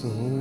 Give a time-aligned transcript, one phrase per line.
[0.00, 0.39] soon.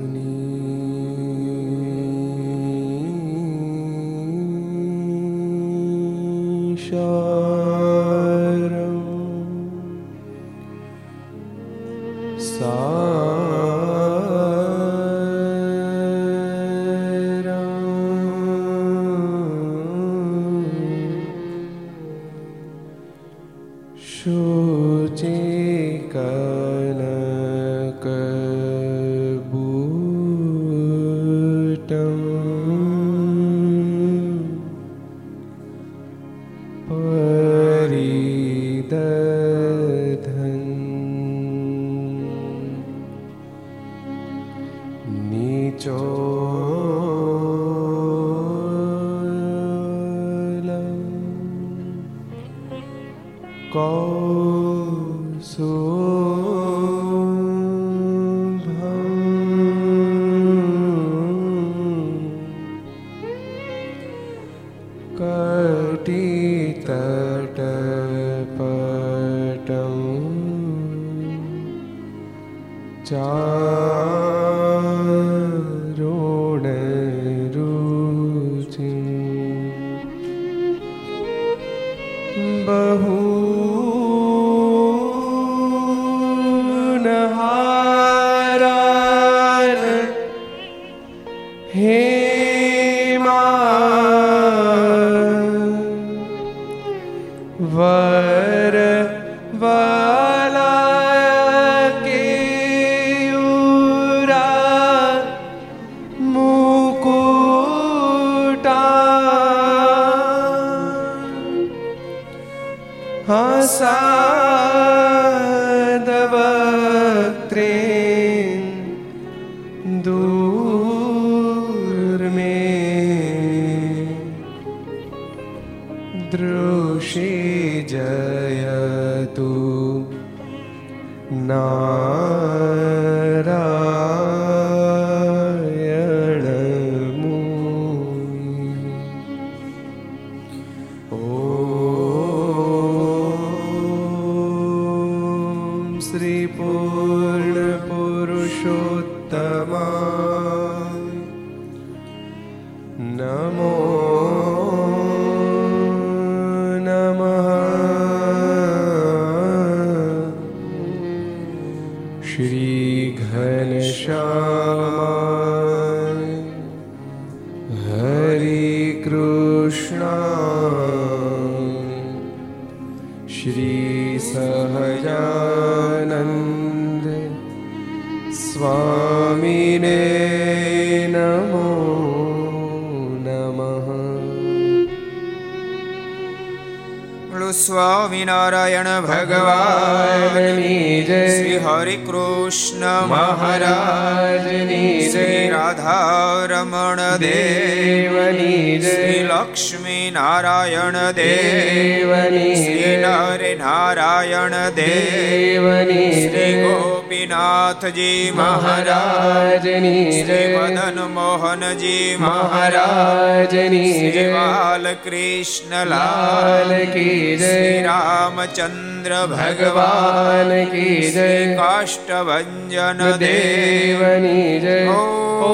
[215.40, 222.76] Krishnalal કી જય રામચંદ્ર ભગવાન કી જય કાષ્ટભન
[223.20, 225.54] દેવની જય ઓ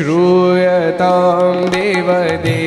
[0.00, 2.59] श्रूयतां देवदेवेश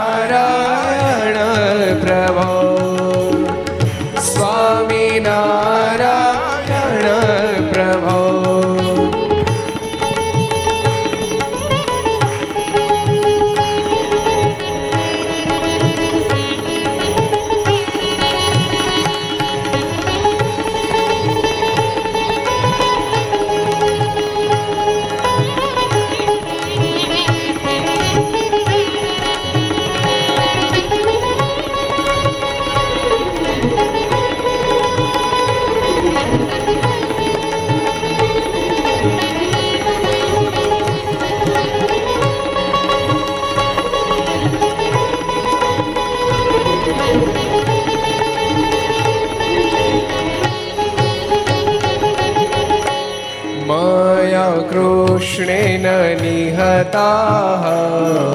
[56.86, 58.32] જતા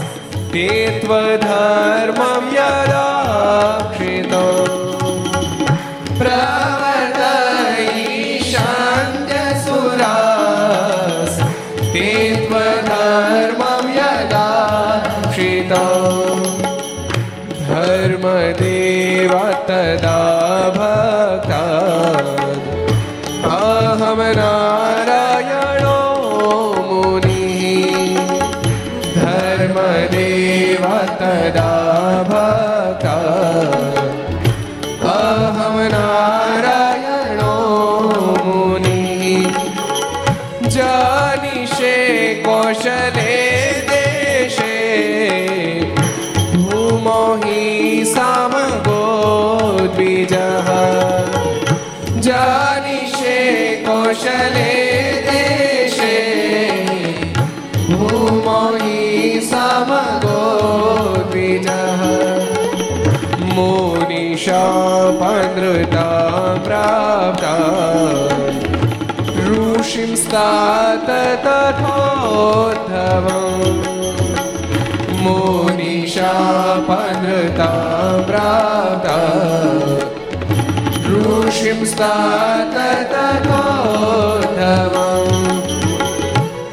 [0.51, 0.67] તે
[1.01, 1.88] ત્વધા
[18.18, 19.32] धर्मदेव
[19.68, 20.18] तदा
[20.76, 20.97] भक्ता
[70.39, 71.09] સાત
[71.43, 73.25] તથોથવ
[75.23, 75.83] મોનિશાપનતા
[78.27, 79.07] પ્રાપ્ત
[81.07, 82.75] ઋષિં સાત
[83.11, 84.95] તથોથવ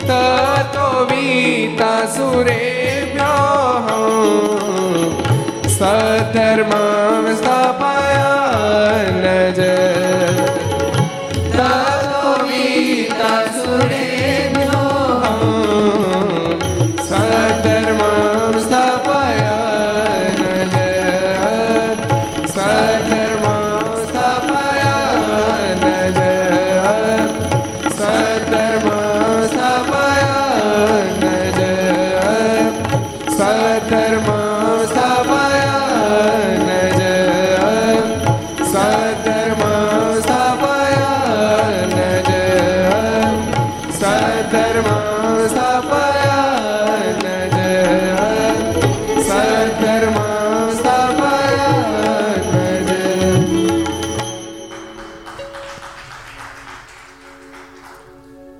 [0.02, 4.00] તતો વીતા સુરેભ્યો
[5.70, 10.15] સધર્માં સ્થાપયા ન જય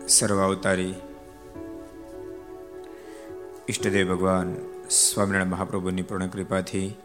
[0.09, 0.95] સર્વાવતારી.
[3.69, 4.57] ઈષ્ટદેવ ભગવાન
[4.91, 6.97] સ્વામિનારાયણ મહાપ્રભુની પૂર્ણ કૃપાથી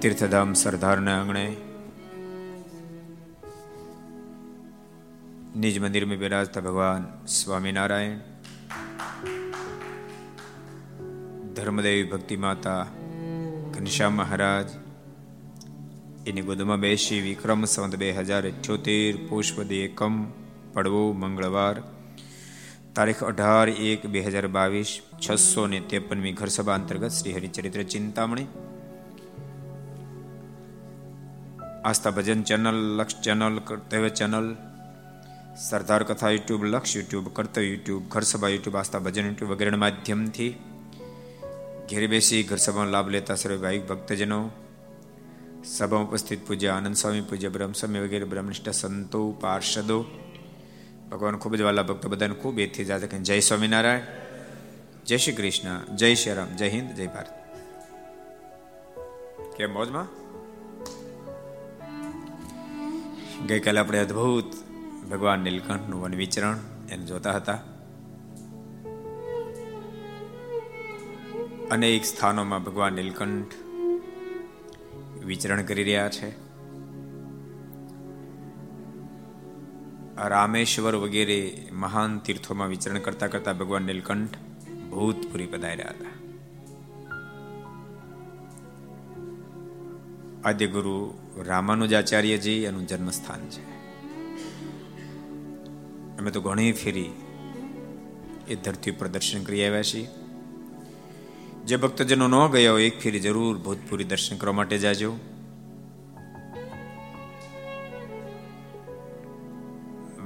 [0.00, 1.56] તીર્થધામ સરદારના આંગણે
[5.52, 8.20] નિજ મંદિરમાં બિરાજતા ભગવાન સ્વામિનારાયણ
[11.56, 12.84] ધર્મદેવી ભક્તિ માતા
[13.72, 14.70] ઘનશ્યામ મહારાજ
[16.26, 20.16] એની ગોદમાં બેસી વિક્રમ સંત બે હજાર અઠ્યોતેર પુષ્પદી એકમ
[20.72, 21.76] પડવો મંગળવાર
[22.94, 28.48] તારીખ અઢાર એક બે હજાર બાવીસ છસો ને ત્રેપનમી ઘરસભા અંતર્ગત Shri Haricharitra Chintamani
[31.84, 34.48] Aastha Bhajan channel Laksh channel Kartavya channel
[35.56, 40.56] Sardar Katha YouTube, Laksh YouTube, Kartavya YouTube, Gharsabha YouTube, Aastha Bhajan YouTube વગેરેના માધ્યમથી
[41.90, 44.50] ઘેર બેસી ઘર સભાનો લાભ લેતા સર્વે ભાઈ ભક્તજનો
[45.64, 50.04] સભામાં ઉપસ્થિત પૂજ્ય આનંદ સ્વામી, પૂજ્ય બ્રહ્મસ્વામી વગેરે, બ્રહ્મનિષ્ઠ સંતો, પાર્ષદો.
[51.10, 54.00] ભગવાન ખૂબ જ વાલા ભક્તો બધાને ખૂબ એથી જાતે જય સ્વામિનારાયણ,
[55.06, 57.26] જય શ્રી કૃષ્ણ, જય શ્રી રામ, જય હિન્દ, જય ભારત.
[59.56, 60.22] કેમ મોજમાં?
[63.46, 64.61] ગઈકાલે આપણે અદ્ભુત
[65.12, 66.56] ભગવાન નીલકંઠનું વન વિચરણ
[66.90, 67.58] એને જોતા હતા.
[71.70, 73.54] અનેક સ્થાનોમાં ભગવાન નીલકંઠ
[75.24, 76.52] વિચરણ કરી રહ્યા છે.
[80.28, 84.36] રામેશ્વર વગેરે મહાન તીર્થોમાં વિચરણ કરતા કરતા ભગવાન નીલકંઠ
[84.90, 86.12] ભૂતપુરી પધાર્યા હતા.
[90.44, 91.14] આદ્ય ગુરુ
[91.46, 93.71] રામાનુજાચાર્યજી એનું જન્મસ્થાન છે.
[96.22, 97.10] અમે તો ઘણી ફેરી
[98.48, 100.08] એ ધરતી ઉપર દર્શન કરી આવ્યા છીએ.
[101.64, 105.12] જે ભક્તજનો ન ગયા હોય, એક ફેરી જરૂર ભૂતપુરી દર્શન કરવા માટે જાજો.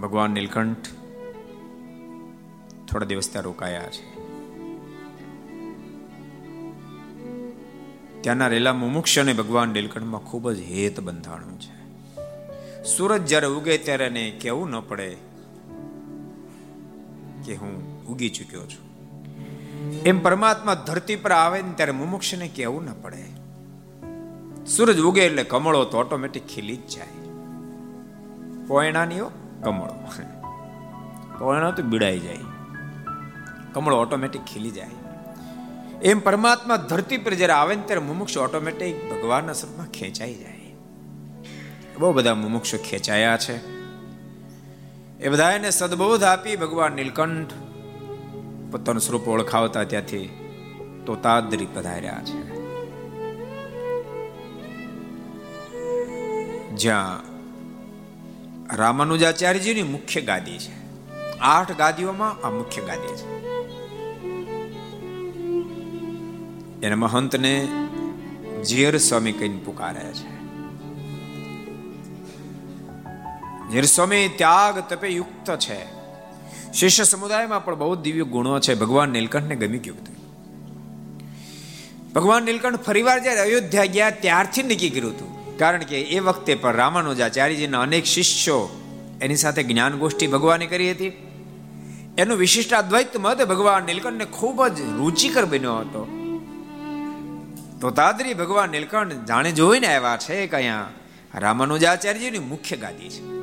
[0.02, 0.86] ભગવાન નીલકંઠ
[2.88, 4.20] થોડા દિવસ ત્યાં રોકાયા છે.
[8.20, 11.76] ત્યાંના રેલા મુમુક્ષ અને ભગવાન નીલકંઠમાં ખૂબ જ હેત બંધાણું છે.
[12.84, 15.25] સૂરજ જ્યારે ઉગે ત્યારે એને કેવું ન પડે
[17.46, 18.86] કે હું ઉગી ચૂક્યો છું.
[20.02, 23.24] એમ પરમાત્મા ધરતી પર આવે ને ત્યારે મુમુક્ષને કેવું ના પડે.
[24.66, 27.06] સૂરજ ઉગે એટલે કમળો તો ઓટોમેટિક ખીલી જ જાય.
[28.66, 29.30] પોયણાનીઓ,
[29.62, 30.08] કમળો.
[31.38, 32.38] પોયણા તો બીડાઈ જાય.
[33.72, 34.90] કમળો ઓટોમેટિક ખીલી જાય.
[36.02, 40.74] એમ પરમાત્મા ધરતી પર જ્યારે આવે ને ત્યારે મુમુક્ષ ઓટોમેટિક ભગવાનના સ્વરૂપમાં ખેંચાઈ જાય.
[41.98, 43.75] બહુ બધા મુમુક્ષો ખેંચાયા છે.
[45.20, 47.52] એ બધાને સદબોધ આપી ભગવાન નીલકંઠ
[48.72, 50.30] પોતાનું સ્વરૂપ ઓળખાવતા ત્યાંથી
[51.06, 52.56] તોતાદરી પધાર્યા છે.
[56.70, 57.22] જ્યાં
[58.76, 60.86] રામાનુજાચાર્યજીની મુખ્ય ગાદી છે.
[61.38, 63.36] આઠ ગાદીઓમાં આ મુખ્ય ગાદી છે.
[66.86, 67.68] એના મહંતને
[68.68, 70.35] જીયર સ્વામી કહીને પુકાર્યા છે.
[73.72, 73.84] ઝેર
[74.36, 75.96] ત્યાગ તપે યુક્ત છે.
[76.72, 78.74] શિષ્ય સમુદાયમાં પણ બહુ દિવ્ય ગુણો છે.
[78.74, 80.16] ભગવાન નીલકંઠને ગમી ગયું હતું.
[82.12, 85.58] ભગવાન નીલકંઠ ફરીવાર જ્યારે અયોધ્યા ગયા ત્યારથી નક્કી કર્યું હતું.
[85.58, 88.82] કારણ કે એ વખતે પણ રામાનુજાચાર્યજીના અનેક શિષ્યો
[89.22, 91.08] એની સાથે જ્ઞાન ગોષ્ઠી ભગવાને કરી હતી.
[92.18, 96.12] એનું વિશિષ્ટ અદ્વૈત મત ભગવાન નીલકંઠને ખૂબ જ રુચિકર બન્યો હતો.
[97.80, 100.88] તો તાદરી ભગવાન નીલકંઠ જાણે જોઈને આવ્યા છે કે અહીંયા
[101.34, 103.35] રામાનુજાચાર્યજીની મુખ્ય ગાદી છે.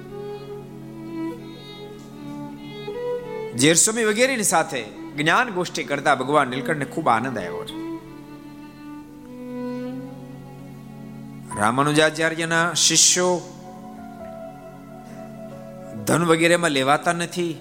[3.58, 4.84] ઝેરસ્વામી વગેરેની સાથે
[5.18, 7.84] જ્ઞાન ગોષ્ઠી કરતા ભગવાન નીલકંઠને ખૂબ આનંદ આવ્યો છે.
[11.60, 13.42] રામાનુજાચાર્યના શિષ્યો
[16.08, 17.54] ધન વગેરેમાં લેવાતા નથી.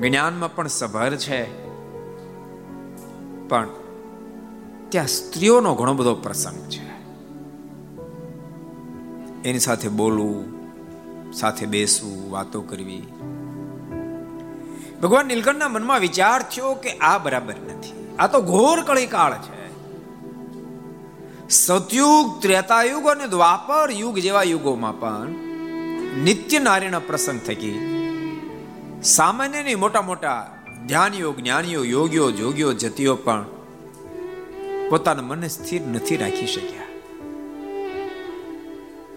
[0.00, 1.66] જ્ઞાનમાં પણ સભર છે.
[3.48, 3.68] પણ
[4.88, 6.90] ત્યાં સ્ત્રીઓનો ઘણો બધો પ્રસંગ છે.
[9.48, 10.44] એની સાથે બોલવું,
[11.32, 13.02] સાથે બેસવું, વાતો કરવી
[15.02, 18.16] ભગવાન નીલકંઠના મનમાં વિચાર થયો કે આ બરાબર નથી.
[18.18, 19.60] આ તો ઘોર કળી કાળ છે.
[21.48, 25.28] સતયુગ, ત્રેતાયુગ અને દ્વાપર યુગ જેવા યુગોમાં પણ
[26.24, 27.96] નિત્ય નારીના પ્રસંગ થકી
[29.02, 33.44] સામાન્ય મોટા મોટા ધ્યાનીઓ, જ્ઞાનીઓ, યોગીઓ, જોગીઓ, જતીઓ પણ
[34.90, 36.80] પોતાના મનને સ્થિર નથી રાખી શક્યા.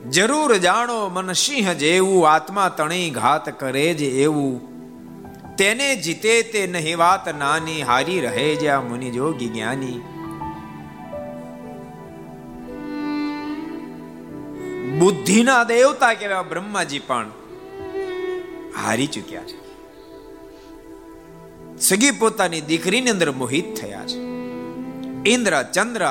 [0.10, 4.73] જરૂર જાણો મન સિંહ જેવું, આત્મા તણી ઘાત કરે જ એવું.
[5.58, 10.02] તેને જીતે તે નહીં વાત નાની હારી રહે જ્યાં મુનિ જોગી જ્ઞાની.
[15.00, 17.32] બુદ્ધિના દેવતા કેવા બ્રહ્માજી પણ
[18.84, 19.64] હારી ચૂક્યા છે.
[21.78, 24.20] સગી પોતાની દીકરીની અંદર મોહિત થયા છે.
[25.30, 26.06] ઇન્દ્ર, ચંદ્ર,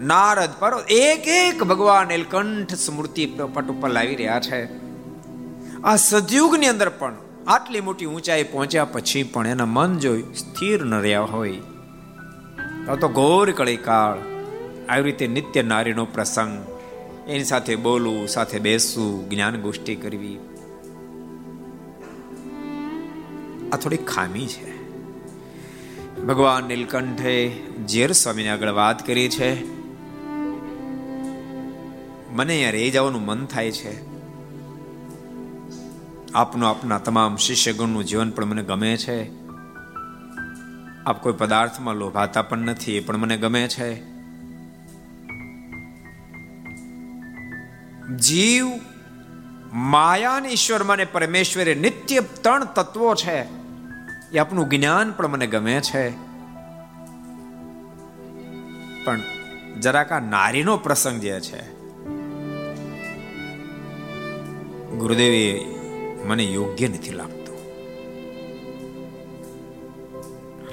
[0.00, 4.64] નારદ પર એક એક ભગવાન એલકંઠ સ્મૃતિ પટ ઉપર લાવી રહ્યા છે.
[5.84, 10.94] આ સદયુગની અંદર પણ આટલી મોટી ઊંચાઈ પહોંચ્યા પછી પણ એના મન જો સ્થિર ન
[10.94, 11.56] રહ્યા હોય.
[13.00, 14.18] તો ઘોર કળી કાળ
[14.88, 16.64] આવી રીતે નિત્ય નારીનો પ્રસંગ.
[17.28, 20.38] એની સાથે બોલવું, સાથે બેસવું, જ્ઞાન ગોષ્ઠી કરવી.
[23.72, 24.84] આ થોડી ખામી છે.
[26.22, 29.66] ભગવાન નીલકંઠે ઝેર સ્વામીને આગળ વાત કરી છે.
[32.32, 34.13] મને અહીંયા રહી જવાનું મન થાય છે.
[36.34, 39.30] આપનું આપના તમામ શિષ્યગણનું જીવન પણ મને ગમે છે.
[41.06, 44.14] આપ કોઈ પદાર્થમાં લોભાતા પણ નથી, એ પણ મને ગમે છે.
[48.16, 48.66] જીવ
[49.72, 53.44] માયા અને ઈશ્વર મને પરમેશ્વરે નિત્ય ત્રણ તત્વો છે.
[54.32, 56.10] એ આપનું જ્ઞાન પણ મને ગમે છે.
[59.04, 59.20] પણ
[59.80, 61.74] જરાક આ નારીનો પ્રસંગ જે છે.
[64.96, 65.66] ગુરુદેવે
[66.26, 67.44] મને યોગ્ય નથી લાગતો.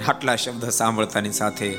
[0.07, 1.77] આટલા શબ્દ સાંભળતાની સાથે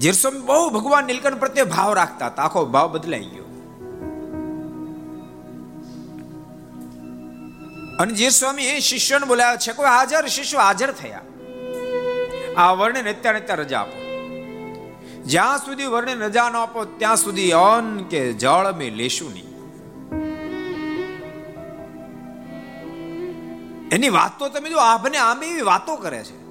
[0.00, 2.42] જીરસ્વામી બહુ ભગવાન નીલકંઠ પ્રત્યે ભાવ રાખતા હતા.
[2.42, 3.42] આખો ભાવ બદલાઈ ગયો.
[7.98, 11.20] અને જે સ્વામી એ શિષ્યોને બોલાવ્યા છે, કોઈ હાજર શિષ્યો હાજર થયા?
[12.56, 14.02] આ વર્ણન અત્યારે અત્યારે રજા આપો.
[15.24, 19.51] જ્યાં સુધી વર્ણન રજા ન આપો, ત્યાં સુધી અન્ન કે જળ મેં લેશું નહીં.
[23.92, 26.42] એની વાતો તમે જો આભને આમે એવી વાતો કરે છે.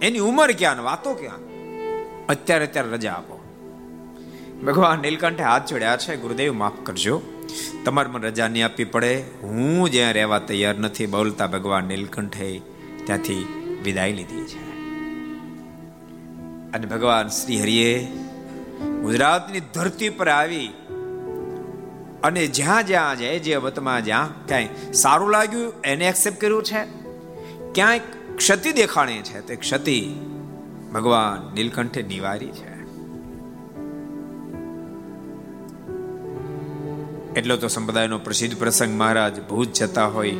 [0.00, 1.36] એની ઉંમર ક્યાં વાતો ક્યાં?
[2.26, 3.38] અત્યારે અત્યારે રજા આપો.
[4.66, 7.22] ભગવાન નીલકંઠે હાથ જોડ્યા છે, ગુરુદેવ માફ કરજો.
[7.84, 9.24] તમારે મને રજા નહીં આપવી પડે.
[9.42, 12.60] હું જ્યાં રહેવા તૈયાર નથી બોલતા ભગવાન નીલકંઠે
[13.04, 13.34] ત્યાંથી
[13.84, 14.72] વિદાય લીધી છે.
[16.72, 18.04] અને ભગવાન શ્રી હરિએ
[19.02, 20.72] ગુજરાતની ધરતી પર આવી
[22.22, 26.84] અને જ્યાં જ્યાં જાય જે વતમાં જ્યાં ક્યાંય સારું લાગ્યું, એને એક્સેપ્ટ કર્યું છે.
[27.74, 28.00] ક્યાંય
[28.36, 30.14] ક્ષતિ દેખાણી છે, તે ક્ષતિ
[30.92, 32.72] ભગવાન નીલકંઠે નિવારી છે.
[37.34, 40.34] એટલો તો સંપ્રદાયનો પ્રસિદ્ધ પ્રસંગ મહારાજ ભૂજ જતા હોય.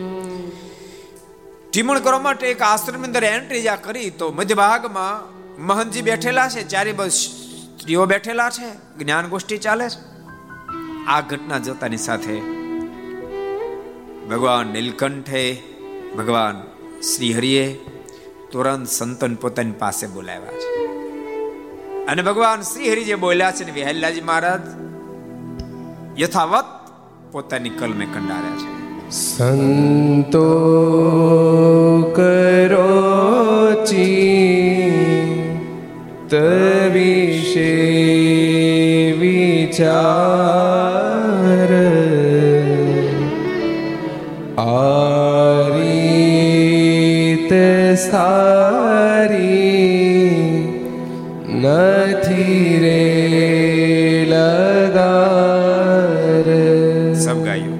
[1.70, 6.68] ટીમણ કરવા માટે એક આશ્રમ અંદર એન્ટ્રી જા કરી, તો મધ્ય ભાગમાં મહંતજી બેઠેલા છે,
[6.68, 7.10] ચારે બસ
[7.80, 10.11] સ્ત્રીઓ બેઠેલા છે જ્ઞાન ગોષ્ઠી ચાલે છે.
[11.08, 12.42] આ ઘટના જોતાની સાથે
[14.30, 15.62] ભગવાન નીલકંઠે
[16.18, 16.56] ભગવાન
[17.02, 17.80] શ્રી હરિએ
[18.52, 20.68] તુરંત સંતન પોતાની પાસે બોલાવ્યા છે.
[22.06, 24.60] અને ભગવાન શ્રી હરિ જે બોલ્યા છે ને વિહલ્લાજી મહારાજ,
[26.22, 26.64] યથાવત
[27.32, 28.66] પોતાની કલમે કંડાર્યા છે.
[29.10, 30.48] સંતો
[32.16, 36.34] કરો ચિંત
[36.92, 37.72] વિશે
[39.12, 40.41] વિચાર.
[48.12, 49.40] સારી
[51.62, 53.02] નથી રે
[54.32, 56.48] લગાર.
[57.14, 57.78] સબ ગાયું.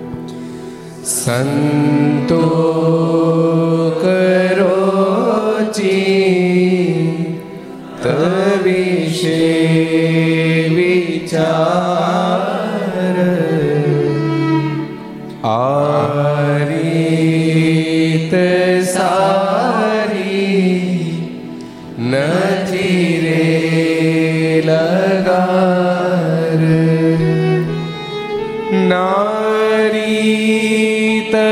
[1.05, 1.82] સંતો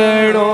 [0.01, 0.50] નારી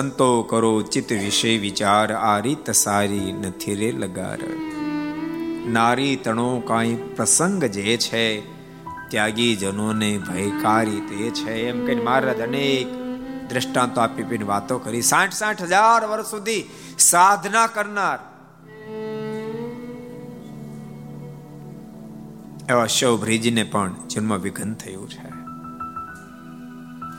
[0.00, 4.38] સંતો કરો ચિત્ત વિશે વિચાર, આ રીત સારી નથી રે લગાર.
[5.66, 8.40] નારી તણો કાંઈ પ્રસંગ જે છે,
[9.08, 11.68] ત્યાગી જનોને ભયકારી તે છે.
[11.68, 12.86] એમ કહીને મહારાજ અનેક
[13.50, 15.02] દ્રષ્ટાંતો આપી પીને વાતો કરી.
[15.02, 16.64] સાઠ સાઠ હજાર વર્ષ સુધી
[16.98, 18.18] સાધના કરનાર
[22.70, 25.28] એવા શવભ્રીજીને પણ જન્મ વિઘન થયું છે.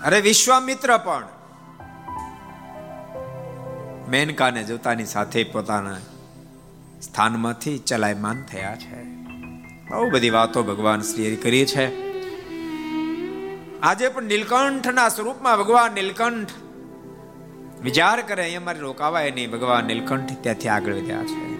[0.03, 1.23] અરે વિશ્વામિત્ર પણ
[4.11, 5.97] મેનકાને જોતાની સાથે પોતાના
[7.01, 9.03] સ્થાનમાંથી ચલાયમાન થયા છે.
[9.91, 11.85] બહુ બધી વાતો ભગવાન શ્રી કરી છે.
[13.79, 16.47] આજે પણ નીલકંઠના સ્વરૂપમાં ભગવાન નીલકંઠ
[17.83, 19.51] વિચાર કરે, અહીંયા મારે રોકાવાય નહીં.
[19.51, 21.51] ભગવાન નીલકંઠ ત્યાંથી આગળ વધ્યા છે.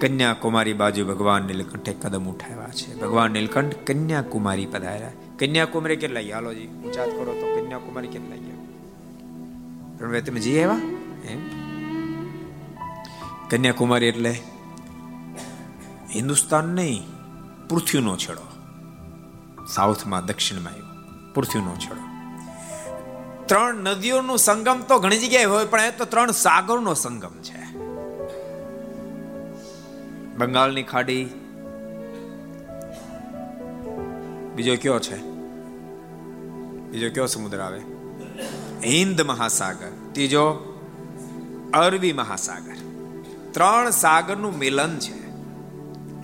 [0.00, 3.00] કન્યાકુમારી બાજુ ભગવાન નીલકંઠે કદમ ઉઠાવ્યા છે.
[3.00, 5.10] ભગવાન નીલકંઠ કન્યાકુમારી પધાર્યા.
[5.38, 6.66] કન્યાકુમારી કેટલા ગયા હાલો જી.
[6.66, 8.36] ઊંચાત કરો તો કન્યાકુમારી કેટલા
[10.00, 10.80] પણ તમે જઈ આવ્યા?
[11.24, 11.38] એમ?
[13.50, 14.30] કન્યાકુમારી એટલે
[16.14, 17.02] હિન્દુસ્તાન નહીં,
[17.68, 18.46] પૃથ્વીનો છેડો.
[19.66, 20.84] સાઉથમાં, દક્ષિણમાં આવ્યો.
[21.34, 22.00] પૃથ્વીનો છેડો.
[23.46, 27.76] ત્રણ નદીઓનું સંગમ તો ઘણી જગ્યાએ હોય, પણ એ તો ત્રણ સાગરનો સંગમ છે.
[30.36, 31.28] બંગાળની ખાડી
[34.54, 35.16] બીજો કયો છે?
[36.90, 37.95] બીજો કયો સમુદ્ર આવે?
[38.84, 39.88] હિન્દ મહાસાગર.
[40.12, 40.72] ત્રીજો,
[41.74, 42.74] અરબી મહાસાગર.
[43.52, 45.26] ત્રણ સાગરનું મિલન છે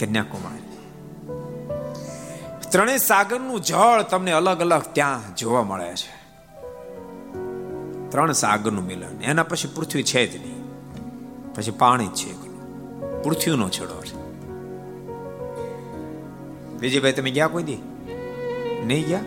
[0.06, 0.62] કન્યાકુમારી.
[2.70, 6.22] ત્રણેય સાગરનું જળ તમને અલગ અલગ ત્યાં જોવા મળે છે.
[8.10, 9.22] ત્રણ સાગરનું મિલન.
[9.22, 10.62] એના પછી પૃથ્વી છે જ નહીં.
[11.54, 12.32] પછી પાણી જ છે
[13.22, 14.22] પૃથ્વીનો છેડો છે.
[16.78, 17.78] બીજી ભાઈ તમે ગયા કોઈ દી?
[18.84, 19.20] નહીં ગયા?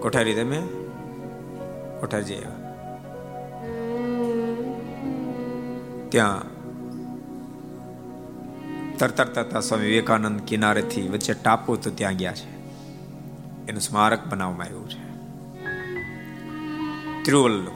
[0.00, 0.62] કોઠારી તમે
[2.00, 2.42] કોઠારી જઈ
[6.08, 6.58] ત્યાં
[8.98, 12.58] તરતર તરતા સ્વામી વિવેકાનંદ કિનારેથી વચ્ચે ટાપુ તો ત્યાં ગયા છે.
[13.68, 15.08] એનું સ્મારક બનાવવામાં આવ્યું છે.
[17.24, 17.70] તિરુવલ્લુ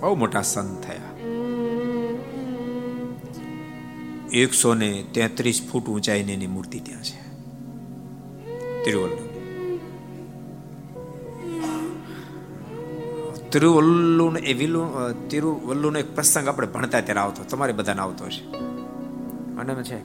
[0.00, 1.28] બહુ મોટા સંત થયા.
[4.32, 7.20] એકસો ને તેત્રીસ ફૂટ ઊંચાઈની એની મૂર્તિ ત્યાં છે.
[8.84, 9.25] તિરુવલ્લુ
[13.52, 14.86] તિરુવલ્લુ એ વિલુ
[15.30, 17.44] તિરુવલ્લુનો એક પ્રસંગ આપણે ભણતા ત્યારે આવતો.
[17.44, 18.44] તમારે બધાને આવતો છે
[19.56, 19.98] અને છે.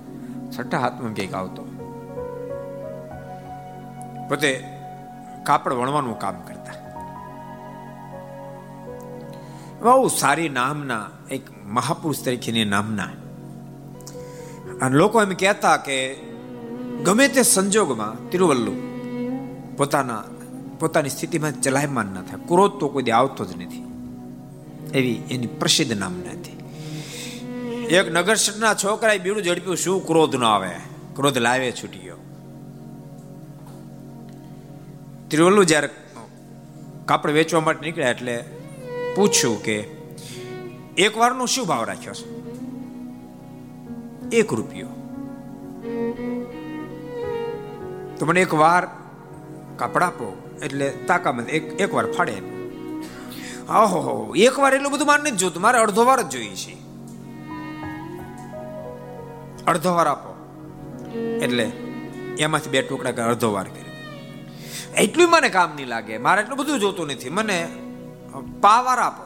[0.51, 1.63] છઠ્ઠા હાથમાં કંઈક આવતો.
[4.29, 4.63] પોતે
[5.43, 6.73] કાપડ વણવાનું કામ કરતા.
[9.81, 13.03] બહુ સારી નામના એક મહાપુરુષ તરીકેની નામના.
[14.81, 16.15] અને લોકો એમ કહેતા કે
[17.03, 18.71] ગમે તે સંજોગમાં તિરુવલ્લુ
[19.77, 20.23] પોતાના
[20.81, 22.47] પોતાની સ્થિતિમાં ચલાયમાન ન થાય.
[22.47, 23.85] ક્રોધ તો કોઈ આવતો જ નથી.
[24.93, 26.51] એવી એની પ્રસિદ્ધ નામના હતી.
[27.85, 30.69] એક નગરશટના છોકરાએ બીડું ઝડપ્યું, શું ક્રોધ ન આવે?
[31.15, 32.17] ક્રોધ લાવે છૂટી ગયો
[35.29, 35.89] તિરુવલ્લુ જ્યારે
[37.05, 38.43] કાપડ વેચવા માટે નીકળ્યા એટલે
[39.15, 39.75] પૂછ્યું કે,
[40.97, 42.25] એક વારનો શું ભાવ રાખ્યો છે?
[44.35, 44.87] એક રૂપિયો.
[48.19, 48.87] તો મને એક વાર
[49.77, 50.40] કાપડ આપો.
[50.63, 52.33] એટલે તાકામાં એક એક વાર ફાડે
[53.69, 55.61] ઓહો એક વાર એટલું બધું માન નથી જોતું.
[55.61, 56.73] મારે અડધો વાર જ જોઈએ છે.
[59.65, 60.31] અડધો વાર આપો.
[61.41, 61.71] એટલે
[62.39, 63.91] એમાંથી બે ટુકડા અડધો વાર કર્યો
[64.97, 66.17] એટલું મને કામ નહીં લાગે.
[66.17, 67.29] મારે એટલું બધું જોતું નથી.
[67.29, 67.67] મને
[68.61, 69.25] પાવાર આપો.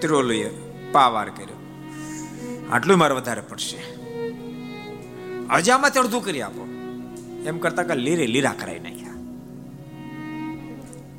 [0.00, 0.50] ત્રિઓલુએ
[0.92, 1.56] પાવાર કર્યો.
[2.70, 3.78] આટલું મારે વધારે પડશે.
[5.54, 6.62] હજામાં અડધું કરી આપો.
[7.46, 9.05] એમ કરતા કે લીરે લીરા કરાય નાખ્યા.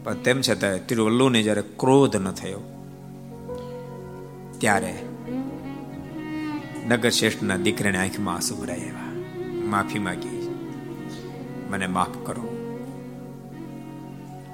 [0.07, 2.59] પણ તેમ છતાં તિરુવલ્લુને જ્યારે ક્રોધ ન થયો,
[4.57, 4.93] ત્યારે
[6.87, 9.09] નગર શ્રેષ્ઠના દીકરાને આંખમાં આંસુ ભરાયા
[9.65, 10.39] માફી માંગી.
[11.69, 12.45] મને માફ કરો.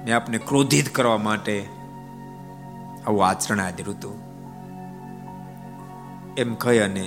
[0.04, 1.56] મેં આપને ક્રોધિત કરવા માટે
[3.06, 4.16] આવું આચરણ આદર્યું હતું
[6.36, 7.06] એમ કહી અને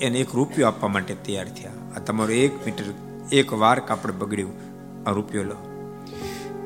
[0.00, 1.70] એને એક રૂપિયો આપવા માટે તૈયાર થયા.
[1.96, 2.84] આ તમારું એક મીટર,
[3.32, 4.54] એક વાર કાપડ બગડ્યું.
[5.06, 5.58] આ રૂપિયો લો.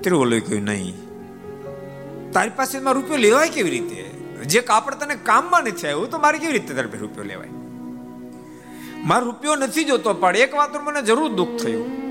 [0.06, 0.94] તિરુવલ્લુએ કહ્યું નહીં.
[2.32, 4.02] તારી પાસે રૂપિયો લેવાય કેવી રીતે?
[4.44, 7.48] જે કાપડ તને કામમાં નથી આવ્યું, તો મારે કેવી રીતે તારે રૂપિયો લેવાય?
[9.04, 12.06] મારો રૂપિયો નથી જોતો, પણ એક વાત મને જરૂર દુઃખ થયું.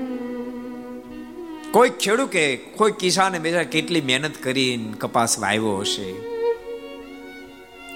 [1.72, 6.14] કોઈ ખેડૂત કે કોઈ કિસાને બેજા કેટલી મહેનત કરીને કપાસ વાવ્યો હશે?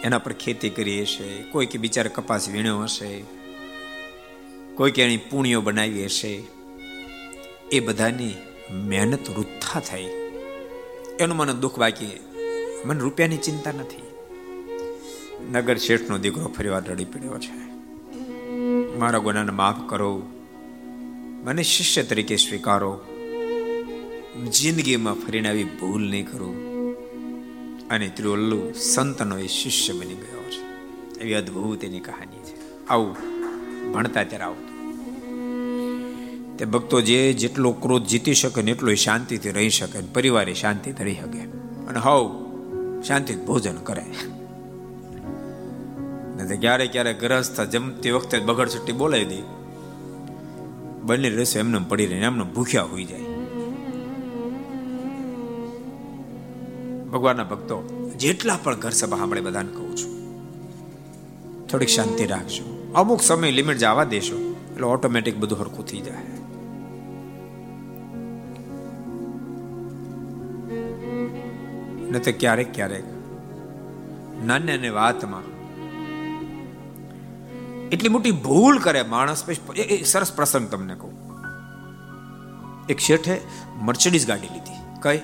[0.05, 1.43] એના પર ખેતી કરી હશે?
[1.43, 3.25] કોઈ કે બિચારે કપાસ વીણ્યો હશે?
[4.75, 6.43] કોઈ કે એની પૂણીઓ બનાવી હશે?
[7.73, 8.35] એ બધાની
[8.73, 10.05] મહેનત વૃથા થઈ.
[11.21, 12.21] એનું મને દુઃખ બાકી.
[12.85, 14.03] મને રૂપિયાની ચિંતા નથી.
[15.53, 17.71] નગર શેઠનો દીકરો ફરીવાર રડી પડ્યો છે.
[18.99, 20.23] મારા ગુનાને માફ કરો.
[21.45, 23.01] મને શિષ્ય તરીકે સ્વીકારો.
[24.53, 26.71] જિંદગીમાં ફરીને આવી ભૂલ નહીં કરું.
[27.89, 30.71] અને ત્રિવલ્લુ સંતનો એ શિષ્ય બની ગયો છે.
[31.21, 32.87] એવી અદ્ભુત એની કહાની છે.
[32.87, 33.17] આવું
[33.93, 34.70] ભણતા ત્યારે આવતું
[36.61, 41.05] તે ભક્તો જે જેટલો ક્રોધ જીતી શકે ને એટલો શાંતિથી રહી શકે ને પરિવારે શાંતિથી
[41.05, 41.40] રહી શકે.
[41.88, 42.27] અને હવ
[43.07, 44.05] શાંતિથી ભોજન કરે.
[46.61, 49.38] ક્યારે ક્યારે ગ્રહસ્થ જમતી વખતે બગડ છટ્ટી બોલાવી દે.
[51.03, 53.25] બંને રસો એમને પડી રહીને એમને ભૂખ્યા હોઈ જાય.
[57.09, 57.79] ભગવાનના ભક્તો,
[58.18, 60.12] જેટલા પણ ઘર સભા સાંભળે બધાને કહું છું,
[61.68, 62.92] થોડીક શાંતિ રાખજો.
[62.94, 64.37] અમુક સમય લિમિટ જવા દેશો,
[64.73, 66.30] એટલે ઓટોમેટિક બધું હરખું થઈ જાય.
[72.11, 73.05] ને તો ક્યારેક ક્યારેક
[74.44, 75.61] નાની નાની વાતમાં
[77.88, 79.44] એટલી મોટી ભૂલ કરે માણસ
[80.07, 81.12] સરસ પ્રસંગ તમને કહું.
[82.88, 83.40] એક શેઠે
[83.77, 84.73] મર્ચડીઝ ગાડી લીધી.
[85.03, 85.18] કઈ?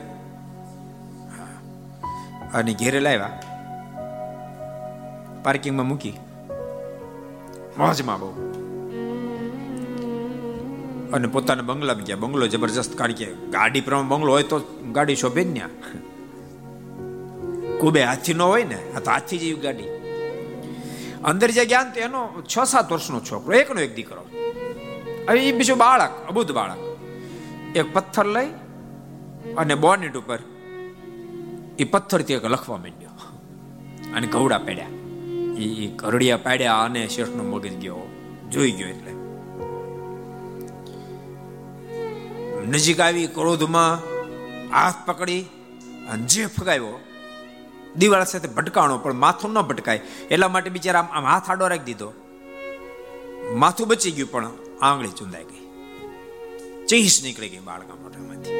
[2.55, 3.43] અને ઘેરે લાવ્યા.
[5.45, 6.11] પાર્કિંગમાં મૂકી.
[7.79, 8.31] મોજમાં બહુ.
[11.13, 12.17] અને પોતાના બંગલામાં ગયા.
[12.17, 14.61] બંગલો જબરજસ્ત, કારણ કે ગાડી પ્રમાણે બંગલો હોય તો
[14.93, 15.69] ગાડી શોભે જ ત્યાં
[17.81, 19.85] કુબે હાથી નો હોય ને, આ તો હાથી જેવી ગાડી.
[21.25, 24.27] અંદર જે જ્ઞાન તો એનો છ સાત વર્ષનો છોકરો, એકનો એક દીકરો.
[25.29, 26.79] હવે એ બીજું બાળક, અબુધ બાળક.
[27.77, 28.47] એક પથ્થર લઈ
[29.57, 30.39] અને બોનેટ ઉપર
[31.79, 33.09] એ પથ્થરથી એક લખવા માંડ્યો.
[34.15, 34.87] અને ઘવડા પડ્યા.
[35.59, 37.99] એ કરડિયા પાડ્યા અને શેઠનો મગજ ગયો.
[38.51, 39.13] જોઈ ગયો એટલે.
[42.67, 43.99] નજીક આવી ક્રોધમાં
[44.73, 45.41] હાથ પકડી
[46.13, 47.01] અને જે ફગાવ્યો.
[47.99, 50.01] દિવાળ સાથે ભટકાણો, પણ માથું ન ભટકાય.
[50.31, 52.13] એટલા માટે બિચારા આમ હાથ આડો રાખી દીધો.
[53.55, 54.51] માથું બચી ગયું, પણ
[54.83, 55.67] આંગળી ચુંદાઈ ગઈ.
[56.87, 58.51] ચીસ નીકળી ગઈ બાળકા મોઢામાંથી.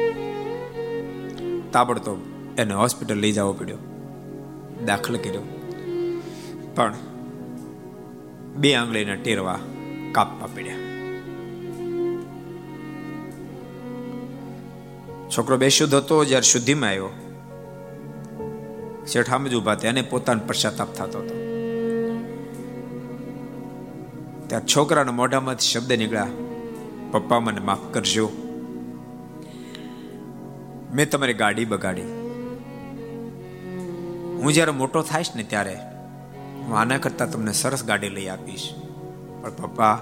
[1.71, 2.19] તાબડતોબ
[2.57, 3.77] એને હોસ્પિટલ લઈ જવો પડ્યો.
[4.85, 5.41] દાખલ કર્યો.
[6.75, 6.93] પણ
[8.55, 9.59] બે આંગળીના ટેરવા
[10.11, 10.75] કાપવા પડ્યા.
[15.37, 17.26] છોકરો બેશુદ્ધ હતો, જ્યારે શુદ્ધિમાં આવ્યો.
[19.07, 21.47] શેઠામ જ ઊભા થયા અને પોતાનો પશ્ચાતાપ થતો હતો.
[24.47, 26.27] ત્યાં છોકરાના મોઢામાંથી શબ્દ નીકળ્યા,
[27.11, 28.29] પપ્પા, મને માફ કરજો.
[30.93, 32.01] મેં તમારી ગાડી બગાડી.
[34.35, 35.75] હું જ્યારે મોટો થઈશ ને ત્યારે
[36.57, 38.75] હું આના કરતા તમને સરસ ગાડી લઈ આપીશ.
[39.41, 39.99] પણ પપ્પા,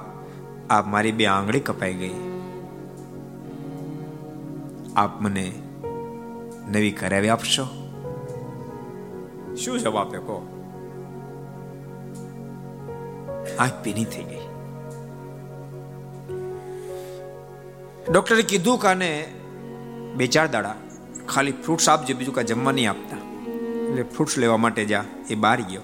[0.69, 2.15] આ મારી બે આંગળી કપાઈ ગઈ.
[4.95, 5.53] આપ મને
[6.71, 7.84] નવી કરાવી આપશો?
[9.55, 10.51] શું જવાબ આપે કહો?
[13.59, 14.41] આંખ પીની થઈ ગઈ.
[18.11, 19.33] ડોક્ટરે કીધું કાને
[20.15, 20.75] બે ચાર દાડા
[21.27, 23.17] ખાલી ફ્રૂટ્સ આપજો બીજું કાંઈ જમવા નહીં આપતા.
[23.87, 25.81] એટલે ફ્રૂટ્સ લેવા માટે જા, એ બહાર ગયો.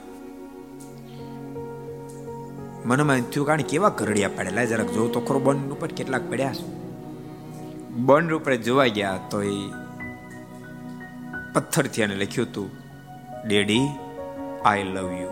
[2.86, 6.66] મનમાં થયું કારણ કેવા કરડિયા પડેલા જરાક જોઉં તો ખરો, બંધ ઉપર કેટલાક પડ્યા છે.
[7.92, 9.56] બંધ ઉપર જોવા ગયા તો એ
[11.54, 12.81] પથ્થરથી એને લખ્યું હતું
[13.48, 13.88] ડેડી
[14.66, 15.32] આઈ લવ યુ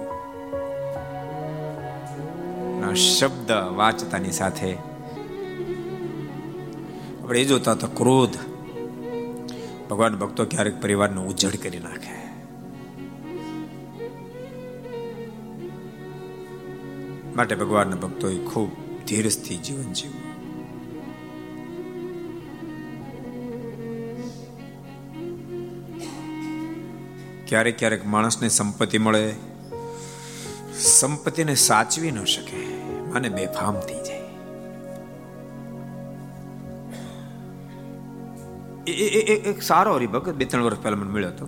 [2.96, 4.74] શબ્દ વાંચતાની સાથે
[7.24, 8.30] આપણે એ જોતા તો ક્રોધ.
[9.90, 12.16] ભગવાન ભક્તો ક્યારેક પરિવારનો ઉજ્જડ કરી નાખે.
[17.36, 18.70] માટે ભગવાનના ભક્તોએ ખૂબ
[19.08, 20.29] ધીરજથી જીવન જીવવું.
[27.50, 29.24] ક્યારેક ક્યારેક માણસને સંપત્તિ મળે,
[30.80, 32.60] સંપત્તિને સાચવી ન શકે
[33.12, 34.18] અને બેફામ થઈ જાય.
[39.52, 41.48] એક સારો હરિભગત બે, ત્રણ વર્ષ પહેલા મને મળ્યો હતો.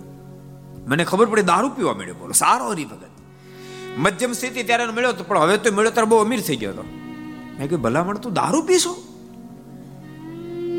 [0.86, 3.12] મને ખબર પડી દારૂ પીવા મળ્યો બોલો, સારો હરિભગત.
[3.98, 6.84] મધ્યમ સ્થિતિ ત્યારે મળ્યો હતો, પણ હવે તો મળ્યો ત્યારે બહુ અમીર થઈ ગયો હતો.
[7.58, 8.94] મેં કહ્યું ભલામણ, તું દારૂ પીશો?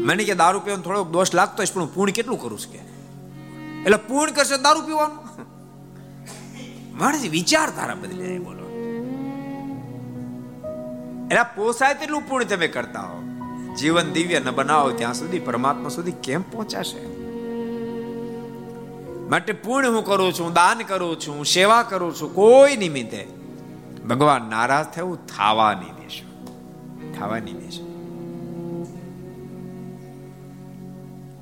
[0.06, 2.93] મને કે, દારૂ પીવાનો થોડોક દોષ લાગતો હશે, પણ હું પૂર્ણ કેટલું કરું છું કે?
[3.86, 5.24] એટલે પૂર્ણ કરશે દારૂ પીવાનું.
[6.98, 8.64] માણસ વિચારધારા બદલી જાય, બોલો.
[11.32, 13.22] એના પોસાય તેટલું પૂર્ણ તમે કરતા હો.
[13.76, 17.24] જીવન દિવ્ય ન બનાવો, ત્યાં સુધી પરમાત્મા સુધી કેમ પહોંચાશે?
[19.30, 23.28] માટે પૂર્ણ હું કરું છું, દાન કરું છું, સેવા કરું છું, કોઈ નિમિત્તે.
[24.10, 26.56] ભગવાન નારાજ થયું થાવા નહીં દેશો.
[27.20, 27.94] થાવા નહીં દેશો.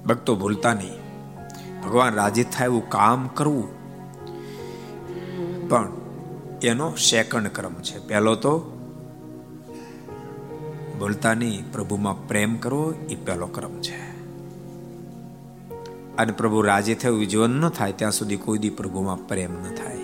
[0.06, 1.01] ભક્તો ભૂલતા નહીં.
[1.86, 3.82] ભગવાન રાજી થાય એવું કામ કરવું.
[5.70, 5.92] પણ
[6.64, 8.08] એનો સેકન્ડ ક્રમ છે.
[8.08, 8.78] પહેલો તો
[11.00, 14.12] બોલતા નહીં પ્રભુમાં પ્રેમ કરવો એ પહેલો ક્રમ છે.
[16.16, 19.98] અને પ્રભુ રાજી થયું જીવન ન થાય, ત્યાં સુધી કોઈ દી પ્રભુમાં પ્રેમ ન થાય.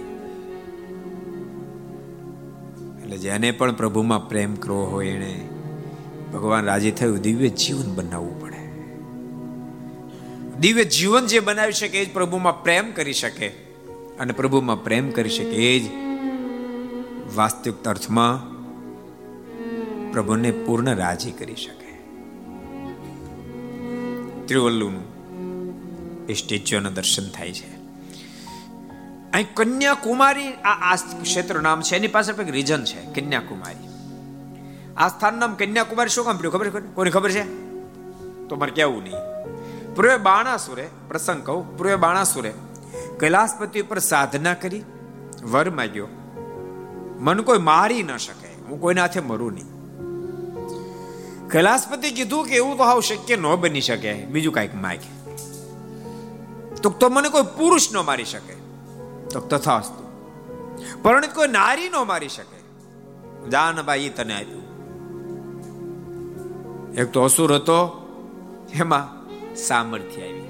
[3.02, 5.50] એટલે જેને પણ પ્રભુમાં પ્રેમ કરવો હોય એને
[6.34, 8.47] ભગવાન રાજી થયું દિવ્ય જીવન બનાવવું પડે
[10.60, 13.48] દિવ્ય જીવન જે બનાવી શકે એ જ પ્રભુમાં પ્રેમ કરી શકે.
[14.20, 15.92] અને પ્રભુમાં પ્રેમ કરી શકે એ જ
[17.36, 18.58] વાસ્તવિક અર્થમાં
[20.12, 21.88] પ્રભુને પૂર્ણ રાજી કરી શકે.
[24.46, 25.18] ત્રિવલ્લુનું
[26.26, 27.78] એ સ્ટેચ્યુના દર્શન થાય છે.
[29.34, 33.88] અહીં કન્યાકુમારી આ આ ક્ષેત્ર નામ છે, એની પાસે એક રીઝન છે, કન્યાકુમારી.
[34.98, 36.54] આ સ્થાન નામ કન્યાકુમારી શું કામ પડ્યું?
[36.54, 37.44] ખબર કોને ખબર છે?
[38.48, 39.14] તો મારે કેવું નહીં.
[39.98, 42.54] પૂર્વે બાણાસુરે, પ્રસંગ કહું પૂર્વે બાણાસુરે,
[43.20, 44.84] કૈલાસપતિ ઉપર સાધના કરી,
[45.44, 46.08] વર માગ્યો,
[47.20, 49.70] મન કોઈ મારી ન શકે, હું કોઈના હાથે મરું નહીં.
[51.48, 55.10] કૈલાસપતિ કીધું કે એવું તો હાવ શક્ય ન બની શકે, બીજું કાંઈક માગે.
[56.84, 58.56] તો તો મને કોઈ પુરુષ ન મારી શકે,
[59.34, 59.82] તો તથા
[61.04, 62.58] પરણિત કોઈ નારી ન મારી શકે.
[63.50, 64.66] જાનભાઈ તને આપ્યું.
[66.94, 67.80] એક તો અસુર હતો,
[68.74, 69.17] એમાં
[69.58, 70.46] સામર્થ્ય આવી.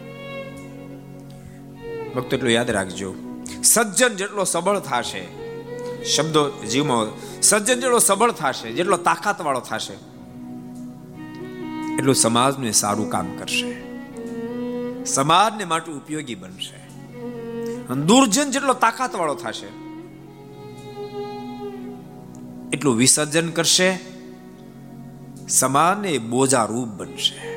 [2.16, 3.16] ભક્તો, એટલું યાદ રાખજો.
[3.64, 5.24] સજ્જન જેટલો સબળ થશે,
[6.04, 7.08] શબ્દો જીવમાં
[7.42, 9.96] સજ્જન જેટલો સબળ થશે, જેટલો તાકાત વાળો થશે,
[11.98, 13.72] એટલું સમાજને સારું કામ કરશે.
[15.06, 16.80] સમાજને માટે ઉપયોગી બનશે.
[18.06, 19.70] દુર્જન જેટલો તાકાત વાળો થશે,
[22.74, 23.90] એટલું વિસર્જન કરશે,
[25.50, 27.57] સમાજને બોજારૂપ બનશે.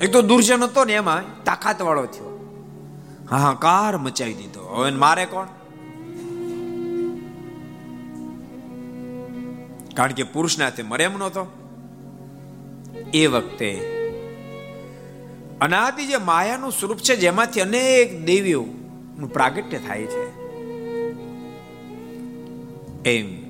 [0.00, 2.34] એક તો દુર્જન હતો ને એમાં તાકાત વાળો થયો.
[3.30, 4.60] હાહાકાર મચાવી દીધો.
[4.60, 5.46] હવે મારે કોણ?
[9.94, 11.46] કારણ કે પુરુષના હાથે મરે એમ નહોતો.
[13.14, 13.74] એ વખતે
[15.60, 18.64] અનાદિ જે માયાનું સ્વરૂપ છે, જેમાંથી અનેક દેવીઓ
[19.18, 20.38] નું પ્રાગટ્ય થાય છે.
[23.02, 23.47] એમ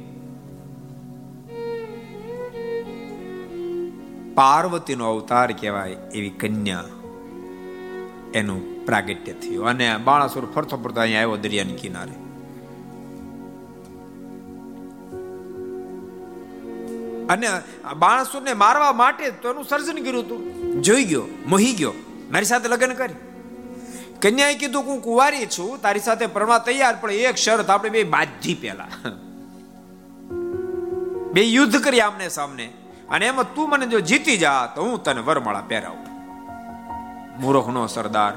[4.38, 6.84] પાર્વતીનો અવતાર કહેવાય એવી કન્યા
[8.34, 9.68] એનું પ્રાગટ્ય થયું.
[9.68, 12.16] અને બાળાસુર ફરતો ફરતો અહીંયા આવ્યો દરિયાની કિનારે.
[17.28, 17.46] અને
[17.96, 20.82] બાણાસુરને મારવા માટે તો એનું સર્જન કર્યું હતું.
[20.82, 21.92] જોઈ ગયો, મોહી ગયો,
[22.32, 23.18] મારી સાથે લગ્ન કરી.
[24.22, 28.54] કન્યાએ કીધું, હું કુંવારી છું, તારી સાથે પરમા તૈયાર, પણ એક શરત, આપણે બે બાજી
[28.54, 28.88] પેલા
[31.32, 32.66] બે યુદ્ધ કરી આમને સામને.
[33.10, 36.08] અને એમાં તું મને જો જીતી જા, તો હું તને વરમાળા પહેરાવું.
[37.40, 38.32] મૂર્ખનો સરદાર.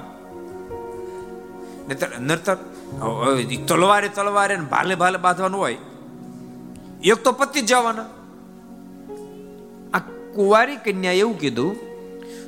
[2.19, 2.55] નતર
[3.67, 5.77] તલવારે તલવારે ભાલે ભાલે બાંધવાનું હોય.
[7.03, 8.05] એક તો પતિ જવાના.
[9.93, 9.99] આ
[10.36, 11.75] કુંવારી કન્યા એવું કીધું,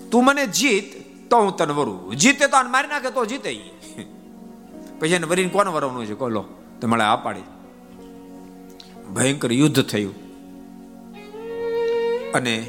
[0.10, 0.84] તું મને જીત,
[1.30, 2.16] તો હું તને વરું.
[2.16, 3.50] જીતે તો મારી નાખે, તો જીતે
[5.00, 6.14] પછી એને વરીને કોને વરવાનું છે?
[6.14, 6.46] કોલો
[6.82, 7.42] તો મળે આ પાડી.
[9.14, 10.23] ભયંકર યુદ્ધ થયું.
[12.34, 12.68] અને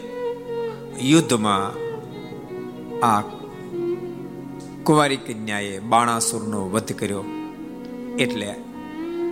[1.00, 1.84] યુદ્ધમાં
[3.06, 3.20] આ
[4.82, 7.24] કુંવારી કન્યાએ બાણાસુરનો વધ કર્યો.
[8.18, 8.54] એટલે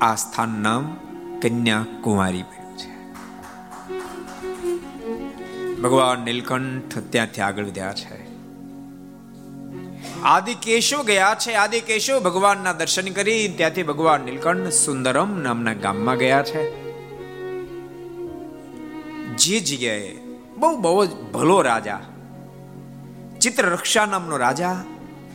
[0.00, 0.96] આ સ્થાન નામ
[1.42, 2.92] કન્યા પડ્યું છે.
[5.74, 8.32] ભગવાન નીલકંઠ ત્યાંથી આગળ વધ્યા છે.
[10.22, 16.16] આદિ કેશવ ગયા છે આદિ કેશવ ભગવાનના દર્શન કરી, ત્યાંથી ભગવાન નીલકંઠ સુંદરમ નામના ગામમાં
[16.16, 16.82] ગયા છે.
[19.32, 20.21] જે જગ્યાએ
[20.62, 22.00] બહુ બહુ જ ભલો રાજા.
[23.40, 24.84] ચિત્રરક્ષા નામનો રાજા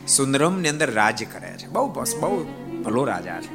[0.08, 1.68] સુંદરમની અંદર રાજ કરે છે.
[1.68, 2.44] બહુ બસ, બહુ
[2.84, 3.52] ભલો રાજા છે.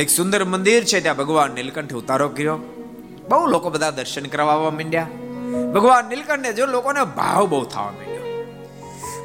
[0.00, 2.58] એક સુંદર મંદિર છે, ત્યાં ભગવાન નીલકંઠે ઉતારો કર્યો.
[3.28, 5.08] બહુ લોકો બધા દર્શન કરવા આવવા માંડ્યા.
[5.74, 8.46] ભગવાન નીલકંઠને જો લોકોને ભાવ બહુ થવા માંડ્યો.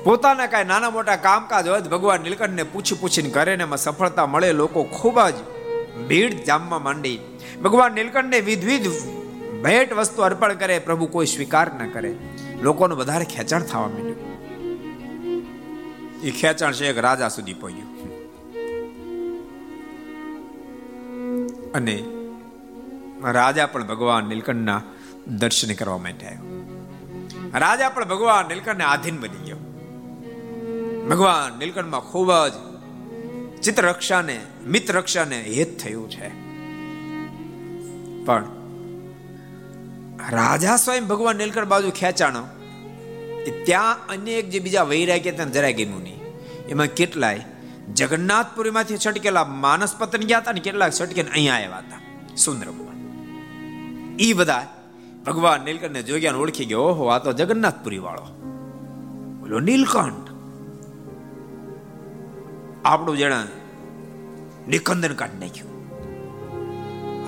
[0.03, 4.51] પોતાના કાંઈ નાના મોટા કામકાજ હોય ભગવાન નીલકંઠને પૂછી પૂછીને કરે ને એમાં સફળતા મળે,
[4.51, 5.33] લોકો ખૂબ જ
[6.07, 7.19] ભીડ જામવા માંડી.
[7.63, 8.87] ભગવાન નીલકંઠને વિધવિધ
[9.63, 12.15] ભેટ વસ્તુ અર્પણ કરે, પ્રભુ કોઈ સ્વીકાર ન કરે.
[12.61, 14.31] લોકોનું વધારે ખેંચાણ થવા માંડ્યું.
[16.23, 17.91] એ ખેંચાણ છે એક રાજા સુધી પહોંચ્યું.
[21.73, 22.03] અને
[23.23, 24.81] રાજા પણ ભગવાન નીલકંઠના
[25.27, 26.67] દર્શન કરવા માટે આવ્યો.
[27.53, 29.57] રાજા પણ ભગવાન નીલકંઠને આધીન બની ગયો.
[31.09, 32.70] ભગવાન નીલકંઠમાં ખૂબ જ
[33.63, 36.29] ચિત્ર રક્ષાને મિત્ર રક્ષાને હેત થયું છે.
[38.25, 38.45] પણ
[40.31, 42.43] રાજા સ્વયં ભગવાન નીલકંઠ બાજુ ખેંચાણો
[43.65, 46.19] ત્યાં અનેક જે બીજા વૈરાગ્ય ત્યાં જરાય ગયું નહીં.
[46.67, 47.45] એમાં કેટલાય
[47.93, 52.91] જગન્નાથપુરીમાંથી છટકેલા માનસ પતન ગયા હતા ને કેટલાક છટકે અહીંયા આવ્યા હતા સુંદરમાં
[54.19, 54.67] એ બધા
[55.25, 58.25] ભગવાન નીલકંઠને જોગ્યા ઓળખી ગયો, ઓહો, આ તો જગન્નાથપુરી વાળો
[59.39, 60.30] બોલો, નીલકંઠ
[62.85, 63.43] આપણું જણા
[64.67, 65.71] નિકંદન કાઢી નાખ્યું.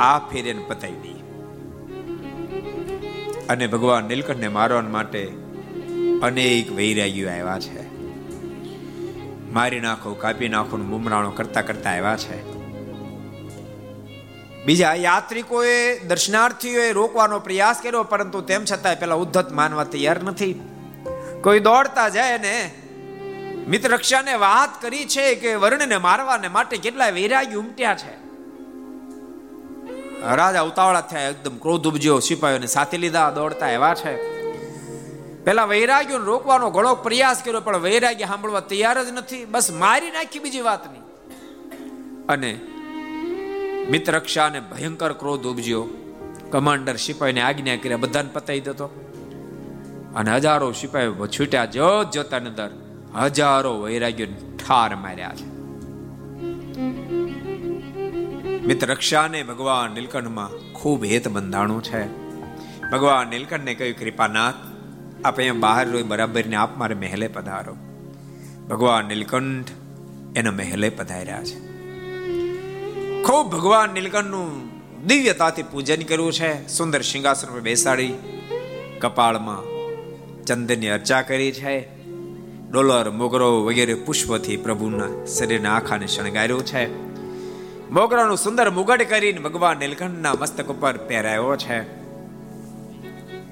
[0.01, 1.13] આ ફેરે પતાવી દઈએ.
[3.49, 5.31] અને ભગવાન નીલકંઠને મારવા માટે
[6.23, 7.93] અનેક વૈરાગીઓ આવ્યા છે.
[9.53, 12.53] મારી નાખો, કાપી નાખો બુમરાણો કરતા કરતા આવ્યા છે.
[14.65, 20.61] બીજા યાત્રિકોએ દર્શનાર્થીઓએ રોકવાનો પ્રયાસ કર્યો, પરંતુ તેમ છતાં પેલા ઉદ્ધત માનવા તૈયાર નથી.
[21.41, 22.71] કોઈ દોડતા જાય ને
[23.67, 28.13] મિત્ર રક્ષાને વાત કરી છે કે વર્ણને મારવાને માટે કેટલા વૈરાગી ઉમટ્યા છે.
[30.35, 34.13] રાજા ઉતાવળા થયા, એકદમ ક્રોધ ઉપજ્યો, સિપાહીઓને સાથે લીધા, દોડતા એવા છે.
[35.43, 40.39] પેલા વૈરાગ્યોને રોકવાનો ઘણો પ્રયાસ કર્યો, પણ વૈરાગ્ય સાંભળવા તૈયાર જ નથી, બસ મારી નાખી
[40.39, 41.03] બીજી વાત નહીં
[42.29, 42.51] અને
[43.89, 45.83] મિત્રક્ષાને ભયંકર ક્રોધ ઉપજ્યો.
[46.51, 48.87] કમાન્ડર સિપાહીને આજ્ઞા કર્યા, બધાને પતાવી દેતો
[50.15, 52.69] અને હજારો સિપાહીઓ છૂટ્યા જોત જોતાની અંદર
[53.21, 55.53] હજારો વૈરાગ્યો ઠાર માર્યા છે.
[58.65, 62.23] મિત્ર રક્ષાને ભગવાન નીલકંઠમાં ખૂબ હેત બંધાણું છે.
[62.91, 64.53] ભગવાન નીલકંઠને કહ્યું, કૃપાનાથ,
[65.25, 67.75] આપ અહીંયા બહાર રોય બરાબર ને આપ મારે મહેલે પધારો.
[68.69, 69.69] ભગવાન નીલકંઠ
[70.35, 71.73] એના મહેલે પધાર્યા છે.
[73.23, 74.69] ખૂબ ભગવાન નીલકંઠનું
[75.07, 76.67] દિવ્યતાથી પૂજન કર્યું છે.
[76.67, 78.13] સુંદર સિંહાસન પર બેસાડી,
[78.99, 79.63] કપાળમાં
[80.45, 81.92] ચંદનની અર્ચા કરી છે.
[82.73, 87.03] ડોલર, મોગરો વગેરે પુષ્પથી પ્રભુના શરીરના આખાને શણગાર્યો છે.
[87.89, 91.83] મોગરાનું સુંદર મુગટ કરીને ભગવાન નીલકંઠના મસ્તક ઉપર પહેરાયો છે.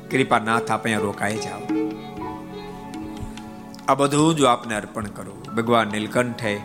[0.09, 1.59] કૃપાનાથ, આપ અહીંયા રોકાઈ જાઓ.
[3.87, 5.55] આ બધું જો આપને અર્પણ કરું.
[5.55, 6.59] ભગવાન નીલકંઠે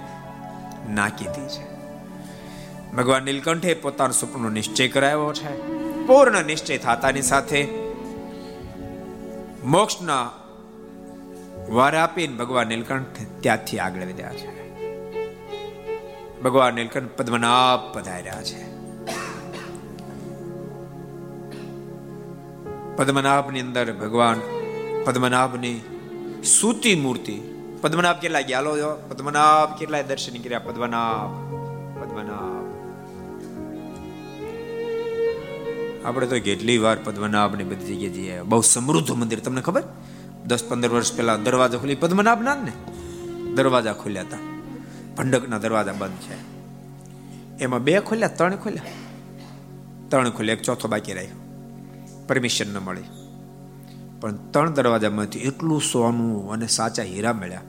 [0.91, 1.65] ના કીધી છે.
[2.97, 5.67] ભગવાન નીલકંઠે પોતાનો સપનો નિશ્ચય કરાવ્યો છે.
[6.07, 7.69] પૂર્ણ નિશ્ચય થતાની સાથે
[9.65, 10.31] મોક્ષના
[11.71, 13.07] વાર આપીને ભગવાન નીલકંઠ
[13.41, 14.67] ત્યાંથી આગળ વધ્યા છે.
[16.41, 18.77] ભગવાન નીલકંઠ પદ્મનાભ પધાર્યા છે.
[22.97, 24.41] પદ્મનાભની અંદર ભગવાન
[25.05, 25.81] પદ્મનાભની
[26.45, 27.41] સૂતી મૂર્તિ.
[27.81, 28.63] પદ્મનાભ કેટલા ગયા
[29.09, 30.59] પદ્મનાભ કેટલા દર્શન કર્યા?
[30.59, 31.31] પદ્મનાભ
[32.03, 32.67] પદ્મનાભ.
[36.07, 38.41] આપણે તો કેટલી વાર પદ્મનાભની બધી જગ્યાએ જઈએ.
[38.41, 39.39] બહુ સમૃદ્ધ મંદિર.
[39.39, 39.83] તમને ખબર?
[40.47, 42.57] દસ પંદર વર્ષ પહેલા દરવાજા ખોલી, પદ્મનાભ ના?
[43.55, 44.37] દરવાજા ખોલ્યા હતા.
[45.17, 46.57] ભંડકના દરવાજા બંધ છે.
[47.59, 48.83] એમાં બે ખોલ્યા, ત્રણ ખોલ્યા?
[50.09, 51.37] ત્રણ ખોલ્યા, એક ચોથો બાકી રહ્યો.
[52.29, 53.03] પરમિશન ન મળી.
[54.21, 57.61] પણ ત્રણ દરવાજામાંથી એટલું સોનું અને સાચા હીરા મળ્યા.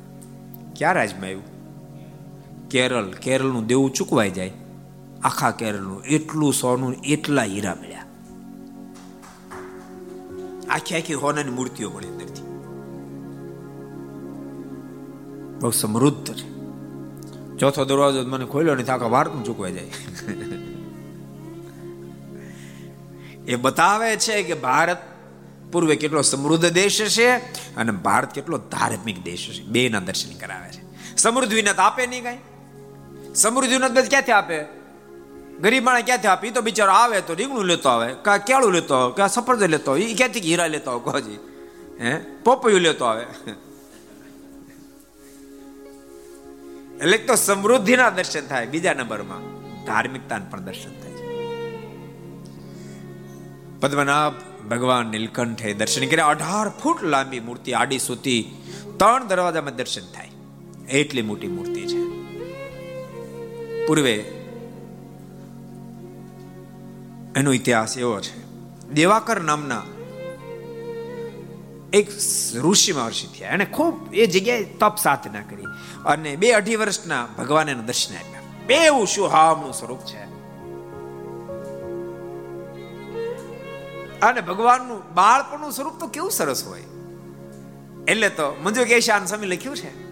[0.76, 1.58] ક્યાં રાજમાં આવ્યું?
[2.70, 4.54] કેરળ, કેરળનું દેવું ચૂકવાઈ જાય.
[5.24, 8.04] આખા કેરળનું એટલું સોનું, એટલા હીરા મળ્યા.
[10.70, 12.37] આખી આખી હોનાની મૂર્તિઓ મળી અંદરથી
[15.60, 16.58] બહુ સમૃદ્ધ છે.
[17.58, 19.92] ચોથો દરવાજો મને ખોલ્યો નહીં આખા ભારતનું ચૂકવાઈ જાય.
[23.48, 24.98] એ બતાવે છે કે ભારત
[25.72, 27.30] પૂર્વે કેટલો સમૃદ્ધ દેશ છે
[27.76, 29.64] અને ભારત કેટલો ધાર્મિક દેશ છે.
[29.64, 31.16] બે ના દર્શન કરાવે છે.
[31.18, 32.38] સમૃદ્ધ વિનત આપે નહીં કઈ?
[33.36, 34.66] સમૃદ્ધ વિનત ક્યાંથી આપે?
[35.62, 36.52] ગરીબ માણસ ક્યાંથી આપી?
[36.52, 40.02] તો બિચારો આવે તો રીંગણું લેતો આવે કા કેળું લેતો આવે કા સફરજન લેતો આવે
[40.02, 41.40] એ ક્યાંથી હીરા લેતો આવે કોજી
[42.02, 42.18] હે?
[42.18, 43.26] પોપયું લેતો આવે.
[47.02, 49.42] એટલે તો સમૃદ્ધિના દર્શન થાય, બીજા નંબરમાં
[49.86, 51.08] ધાર્મિકતા પણ દર્શન થાય
[53.80, 54.34] પદ્મનાભ
[54.70, 56.28] ભગવાન નીલકંઠે દર્શન કર્યા.
[56.28, 58.40] અઢાર ફૂટ લાંબી મૂર્તિ આડી સુતી
[58.98, 60.32] ત્રણ દરવાજામાં દર્શન થાય.
[60.90, 62.00] એટલી મોટી મૂર્તિ છે.
[63.88, 64.16] પૂર્વે
[67.36, 68.36] એનો ઇતિહાસ એવો છે.
[68.90, 69.84] દેવાકર નામના
[71.94, 72.10] એક
[72.56, 73.50] ઋષિ મહર્ષિ થયા.
[73.50, 75.64] એને ખૂબ એ જગ્યાએ તપ સાધના કરી
[76.06, 78.42] અને બે અઢી વર્ષના ભગવાન એને દર્શન આપ્યા.
[78.68, 80.38] બે સુહામણું સ્વરૂપ છે.
[84.20, 86.84] અને ભગવાનનું બાળપણનું સ્વરૂપ તો કેવું સરસ હોય.
[88.08, 90.08] એટલે તો મંજુ કેશાન સ્વામી લખ્યું છે.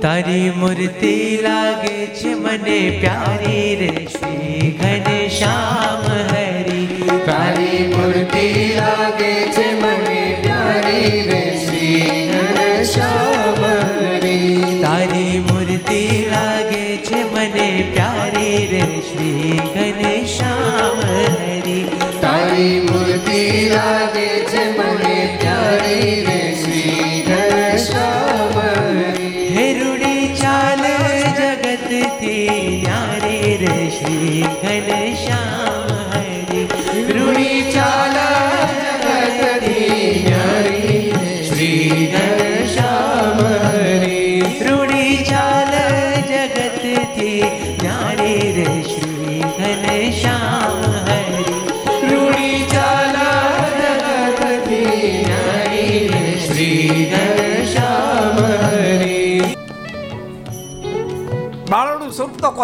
[0.00, 7.10] તારી મૂર્તિ લાગે છે મને પ્યારી રે શ્રી ઘનશ્યામ હરી.
[7.26, 7.73] તારી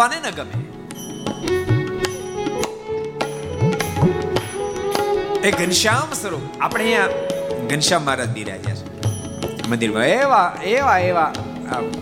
[0.01, 0.57] કોને ન ગમે.
[5.47, 6.61] એ ઘનશ્યામ સ્વરૂપ.
[6.61, 7.07] આપણે અહીંયા
[7.69, 8.85] ઘનશ્યામ મહારાજ બિરાજ્યા છે.
[9.69, 11.33] મંદિરમાં એવા એવા એવા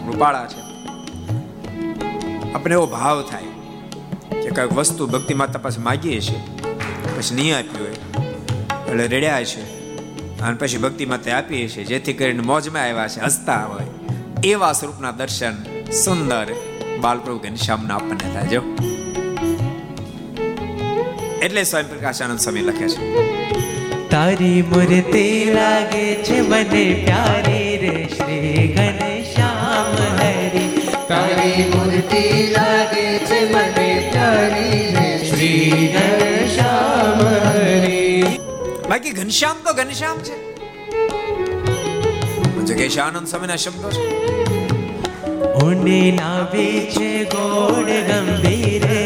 [0.08, 0.62] રૂપાળા છે.
[2.52, 3.44] આપણે એવો ભાવ થાય
[4.42, 6.40] કે કંઈક વસ્તુ ભક્તિ માતા પાસે માગીએ છીએ,
[7.18, 7.96] પછી નહીં આપ્યું હોય,
[8.92, 9.64] એટલે રેડ્યા છે.
[10.42, 13.88] અને પછી ભક્તિ માતા આપીએ છીએ, જેથી કરીને મોજમાં આવ્યા છે, હસતા હોય.
[14.44, 15.54] એવા સ્વરૂપના દર્શન
[15.92, 16.48] સુંદર
[17.02, 18.62] બાલપ્રભુ ઘનશ્યામના આપણને થાય જો.
[21.42, 23.30] એટલે સ્વયં પ્રકાશાનંદ સ્વામી લખે છે.
[24.10, 30.82] તારી મૂર્તિ લાગે છે મને પ્યારી રે શ્રી ઘનશ્યામ હરી.
[31.08, 38.24] તારી મૂર્તિ લાગે છે મને પ્યારી રે શ્રી ઘનશ્યામ હરી.
[38.90, 40.50] બાકી ઘનશ્યામ તો ઘનશ્યામ છે.
[42.66, 44.49] જગેશાનંદ સ્વામીના શબ્દો છે.
[45.60, 48.99] ઊંડી નાભી છે ગોળ ગંભીર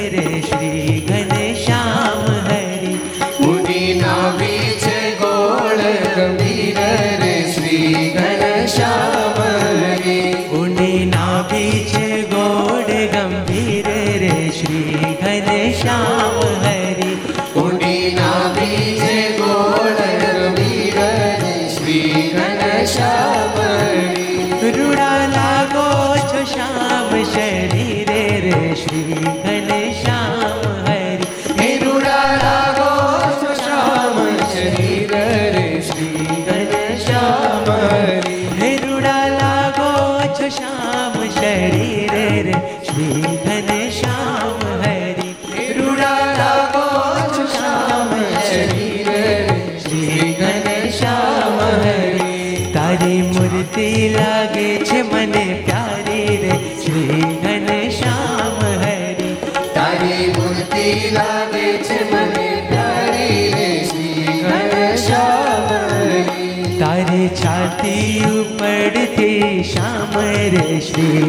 [69.54, 70.14] ઉપડતી શ્યામ
[70.54, 71.22] રે શ્રી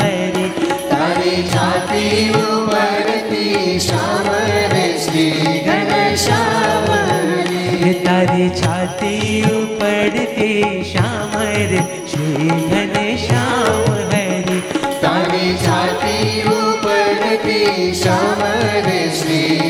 [0.00, 0.48] हरे।
[0.90, 4.28] तारे તારી છાતી ઉપરથી શ્યામ
[4.72, 11.32] રે શ્રી ઘનશ્યામ હરી તારી છાતી ઉપડતી શ્યામ
[11.72, 14.60] રે શ્રી ઘનશ્યામ હરી
[15.00, 18.40] તારી છાતી ઉપરથી શ્યામ
[18.86, 19.69] રે શ્રી ઘનશ્યામ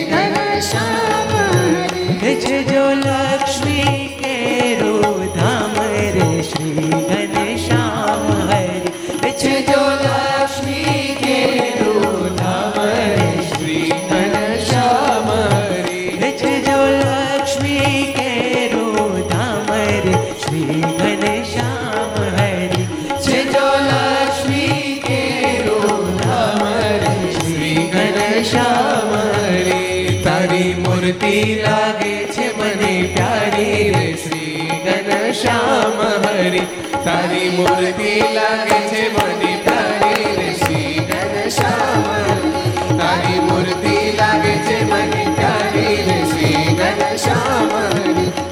[31.02, 36.66] મૂર્તિ લાગે છે મને પ્યારી રે શ્રી ઘનશ્યામ હરી
[37.04, 42.06] તારી મૂર્તિ લાગે છે મને પ્યારી રે શ્રી ઘનશ્યામ
[42.92, 47.72] તારી મૂર્તિ લાગે છે મને પ્યારી રે શ્રી ઘનશ્યામ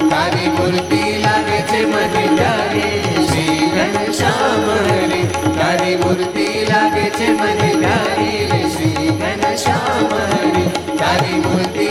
[0.05, 1.08] તારી મૂર્તિ
[7.19, 10.13] છે મને પ્યારી શ્રી ઘનશ્યામ
[10.99, 11.88] તારી મૂર્તિ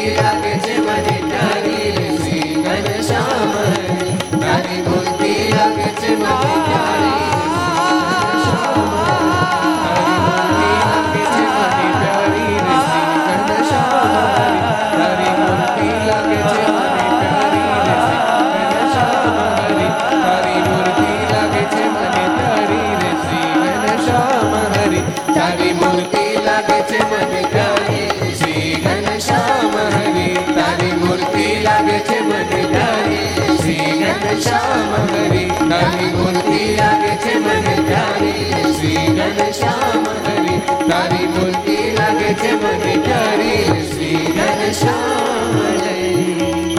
[35.78, 40.58] તારી મૂર્તિ લાગે છે મને પ્યારી શ્રી ઘનશ્યામ હરી,
[40.90, 46.76] તારી મૂર્તિ લાગે છે મને પ્યારી શ્રી ઘનશ્યામ હરી.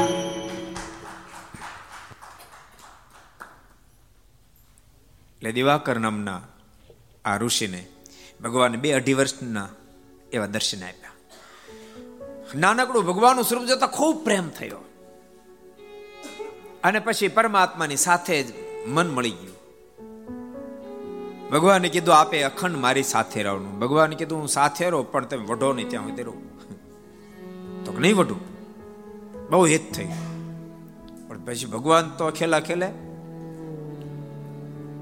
[5.35, 6.41] એટલે દિવાકર નામના
[7.25, 7.87] આ ઋષિને
[8.43, 9.67] ભગવાન બે અઢી વર્ષના
[10.31, 11.15] એવા દર્શન આપ્યા.
[12.55, 14.81] નાનકડું ભગવાનનું સ્વરૂપ જોતા ખૂબ પ્રેમ થયો.
[16.83, 19.59] અને પછી પરમાત્માની સાથે જ મન મળી ગયું.
[21.49, 23.79] ભગવાને કીધું, આપે અખંડ મારી સાથે રહેવાનું.
[23.79, 26.33] ભગવાને કીધું, હું સાથે રહો, પણ તમે વઢો નહીં, ત્યાં સુધી રહો.
[27.85, 28.59] તો નહીં વઢું?
[29.49, 30.07] બહુ હિત થઈ
[31.27, 32.87] પણ પછી ભગવાન તો ખેલા ખેલે.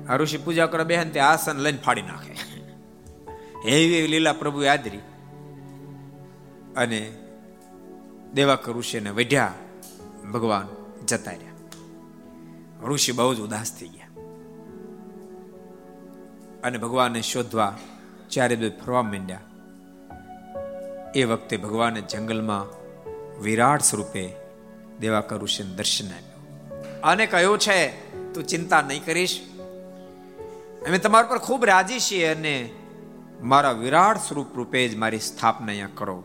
[0.10, 2.34] આ ઋષિ પૂજા કરે બેહન તે આસન લઈને ફાડી નાખે.
[3.70, 4.98] એવી એવી લીલા પ્રભુ યાદરી
[6.78, 7.12] અને
[8.34, 9.54] દેવાકર ઋષિને વઢ્યા,
[10.34, 10.68] ભગવાન
[11.06, 11.47] જતા રહ્યા
[12.84, 14.08] ઋષિ બહુ જ ઉદાસ થઈ ગયા.
[16.64, 17.78] અને ભગવાનને શોધવા
[18.30, 19.40] ચારે બે ફરવા માંડ્યા.
[21.16, 22.78] એ વખતે ભગવાને જંગલમાં
[23.42, 24.34] વિરાટ સ્વરૂપે
[25.00, 27.02] દેવાકર ઋષિને દર્શન આપ્યું.
[27.02, 29.42] અને કહ્યું છે, તું ચિંતા નહીં કરીશ.
[30.88, 32.70] અમે તમારા પર ખૂબ રાજી છીએ અને
[33.42, 36.24] મારા વિરાટ સ્વરૂપ રૂપે જ મારી સ્થાપના અહીંયા કરો.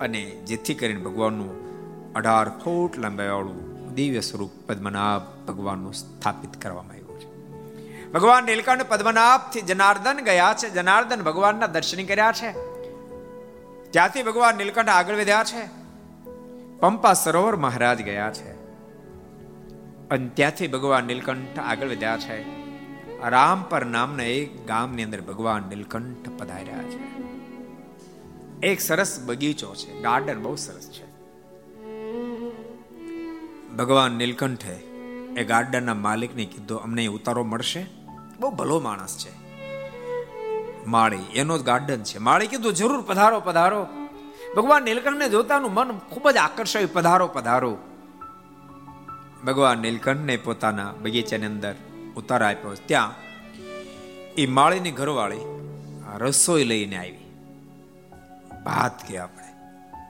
[0.00, 1.68] અને જેથી કરીને ભગવાનનું
[2.14, 7.48] અઢાર ફૂટ લંબાઈવાળું દિવ્ય સ્વરૂપ પદ્મનાભ ભગવાનનું સ્થાપિત કરવામાં આવ્યું છે.
[8.12, 10.70] ભગવાન નીલકંઠ પદ્મનાભથી જનાર્દન ગયા છે.
[10.70, 12.52] જનાર્દન ભગવાનના દર્શન કર્યા છે.
[13.90, 15.66] ત્યાંથી ભગવાન નીલકંઠ આગળ વધ્યા છે.
[16.80, 18.52] પંપા સરોવર મહારાજ ગયા છે.
[20.08, 22.42] અને ત્યાંથી ભગવાન નીલકંઠ આગળ વધ્યા છે.
[23.28, 27.22] રામપર નામના એક ગામની અંદર ભગવાન નીલકંઠ પધાર્યા છે.
[28.66, 30.00] એક સરસ બગીચો છે.
[30.00, 31.07] ગાર્ડન બહુ સરસ છે.
[33.76, 34.72] ભગવાન નીલકંઠે
[35.36, 37.86] એ ગાર્ડનના માલિકને કીધું, અમને ઉતારો મળશે?
[38.40, 39.48] બહુ ભલો માણસ છે.
[40.86, 42.18] માળી, એનો જ ગાર્ડન છે.
[42.18, 43.86] માળી કીધું, જરૂર પધારો પધારો.
[44.56, 47.78] ભગવાન નીલકંઠને જોતાનું મન ખૂબ જ આકર્ષાયું, પધારો પધારો.
[49.46, 51.74] ભગવાન નીલકંઠને પોતાના બગીચાની અંદર
[52.16, 52.74] ઉતાર આપ્યો.
[52.86, 53.14] ત્યાં
[54.34, 55.38] એ માળીની ઘરવાળી
[56.16, 57.18] રસોઈ લઈને આવી.
[58.64, 59.48] ભાત કે આપણે.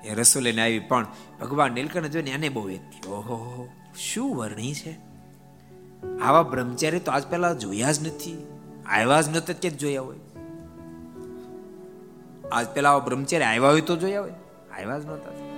[0.09, 1.07] એ રસોઈ લઈને આવી, પણ
[1.41, 2.77] ભગવાન નીલકંઠ જોઈને એને બહુ એ
[3.09, 3.69] ઓહો,
[3.99, 4.99] શું વર્ણી છે?
[6.23, 8.47] આવા બ્રહ્મચારી તો આજ પહેલા જોયા જ નથી.
[8.87, 10.17] આવ્યા જ નતા કે જોયા હોય.
[12.53, 14.31] આજ પહેલા આવા બ્રહ્મચારી આવ્યા હોય તો જોયા હોય.
[14.81, 15.49] આવ્યા જ નતા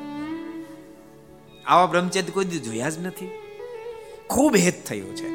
[1.66, 3.30] આવા બ્રહ્મચારી કોઈ દી જોયા જ નથી.
[4.26, 5.28] ખૂબ હેત થયું છે.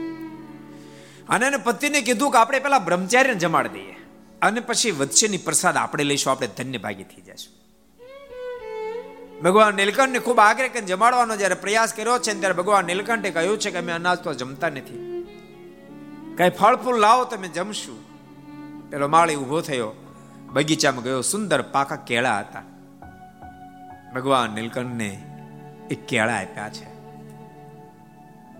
[1.27, 3.95] અને એને પતિને કીધું કે આપણે પેલા બ્રહ્મચારીને જમાડી દઈએ.
[4.41, 7.64] અને પછી વચ્ચેની પ્રસાદ આપણે લઈશું, આપણે ધન્ય ભાગી થઈ જશું.
[9.45, 13.71] ભગવાન નીલકંઠને ખૂબ આગ્રહ કરીને જમાડવાનો જ્યારે પ્રયાસ કર્યો છે ત્યારે ભગવાન નીલકંઠે કહ્યું છે
[13.71, 15.01] કે અમે અનાજ તો જમતા નથી.
[16.37, 17.99] કઈ ફળ ફૂલ લાવો તમે જમશું.
[18.89, 19.91] પેલો માળી ઊભો થયો.
[20.53, 21.21] બગીચામાં ગયો.
[21.21, 22.63] સુંદર પાકા કેળા હતા.
[24.15, 25.23] ભગવાન નીલકંઠને
[25.91, 26.87] એ કેળા આપ્યા છે.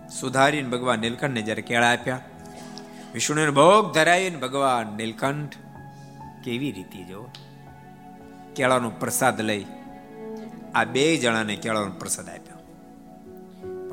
[0.10, 2.20] સુધારીને ભગવાન નીલકંઠને જ્યારે કેળા આપ્યા,
[3.14, 5.56] વિષ્ણુને ભોગ ધરાવીને ભગવાન નીલકંઠ
[6.44, 7.30] કેવી રીતે જો
[8.56, 9.66] કેળાનો પ્રસાદ લઈ
[10.76, 12.56] આ બે જણાને કેળાનો પ્રસાદ આપ્યો.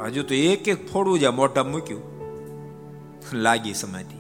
[0.05, 2.13] હજુ તો એક એક ફોડું જ મોઢા મૂક્યું.
[3.33, 4.19] લાગી સમાધિ.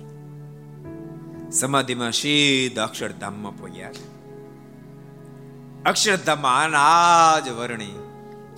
[1.50, 4.12] સમાધિમાં સીધ અક્ષરધામમાં પહોંચ્યા છે
[5.84, 7.98] અક્ષરધામમાં અનાજ વર્ણી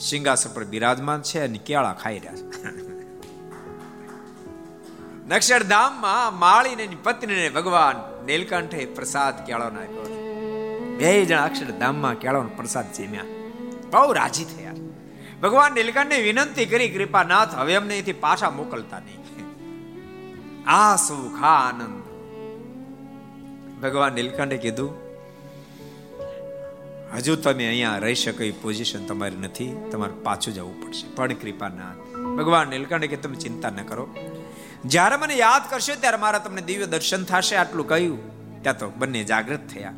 [0.00, 2.74] સિંહાસન પર બિરાજમાન છે અને કેળા ખાઈ રહ્યા છે.
[5.34, 10.02] અક્ષરધામમાં માળીને પત્નીને ભગવાન નીલકંઠે પ્રસાદ કેળાનો આપ્યો
[10.98, 13.43] બે જણા અક્ષરધામમાં કેળાનો પ્રસાદ જમ્યા.
[13.94, 14.78] બહુ રાજી થયા.
[15.42, 19.22] ભગવાન નીલકંઠને વિનંતી કરી, કૃપાનાથ, હવે અમને અહીંથી પાછા મોકલતા નહીં.
[20.66, 22.02] આ સુખ આનંદ
[23.82, 24.92] ભગવાન નીલકંઠે કીધું,
[27.14, 31.14] હજુ તમે અહીંયા રહી શકો, એ પોઝિશન તમારી નથી, તમારે પાછું જવું પડશે.
[31.14, 32.00] પણ કૃપાનાથ,
[32.38, 34.08] ભગવાન નીલકંઠે કે, તમે ચિંતા ન કરો.
[34.84, 37.56] જ્યારે મને યાદ કરશો, ત્યારે મારા તમને દિવ્ય દર્શન થશે.
[37.56, 38.18] આટલું કહ્યું,
[38.62, 39.94] ત્યાં તો બંને જાગૃત થયા.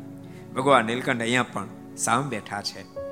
[0.55, 1.67] ભગવાન નીલકંઠ અહીંયા પણ
[1.97, 3.06] સામ બેઠા છે.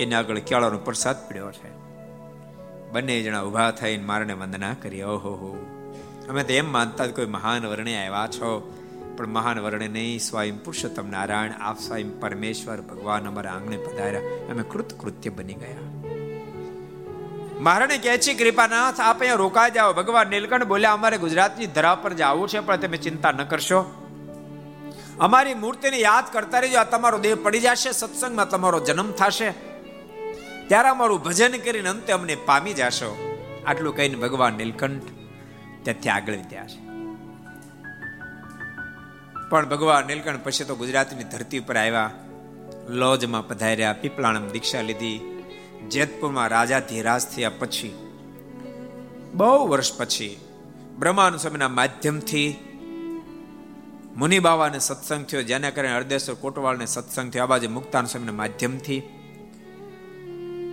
[0.00, 1.80] એને આગળ કેળાનો પ્રસાદ પીડ્યો છે.
[2.90, 5.66] બંને જણા ઊભા થઈને મારને વંદના કરી, ઓહો હો.
[6.28, 8.76] અમે તો એમ માનતા કોઈ મહાન વર્ણે આવ્યા છો.
[9.16, 14.20] પણ મહાન વર્ણે નહીં, સ્વયં પુરુષોત્તમ નારાયણ, આપ સ્વયં પરમેશ્વર, ભગવાન અમારા આંગણે પધાર્યા.
[14.50, 15.76] અમે કૃત કૃત્ય બની ગયા.
[17.60, 19.92] મહારાણે કહે છે, કૃપાનાથ, આપ અહીંયા રોકાઈ જાઓ.
[19.92, 23.94] ભગવાન નીલકંઠ બોલ્યા, અમારે ગુજરાતની ધરા પર જવું છે, પણ તમે ચિંતા ન કરશો.
[25.20, 26.78] અમારી મૂર્તિને યાદ કરતા રહેજો.
[26.78, 29.69] આ તમારો દેહ પડી જશે, સત્સંગમાં તમારો જન્મ થશે.
[30.70, 33.10] ત્યારે અમારું ભજન કરીને અંતે અમને પામી જશો.
[33.66, 35.02] આટલું કહીને ભગવાન નીલકંઠ
[35.82, 36.80] ત્યાંથી આગળ વધ્યા છે.
[39.50, 42.10] પણ ભગવાન નીલકંઠ પછી તો ગુજરાતની ધરતી ઉપર આવ્યા,
[42.88, 45.44] લોજમાં પધાર્યા, પીપળાણમ દીક્ષા લીધી,
[45.88, 47.94] જેતપુરમાં રાજા ધીરાજ થયા પછી,
[49.34, 50.40] બહુ વર્ષ પછી
[50.98, 52.48] બ્રહ્માનુ સ્વામીના માધ્યમથી
[54.16, 59.19] મુનિ બાવાને સત્સંગ થયો, જેના કારણે હરદેશ્વર કોટવાળને સત્સંગ થયો, આ બાજુ મુક્તાન સ્વામીના માધ્યમથી.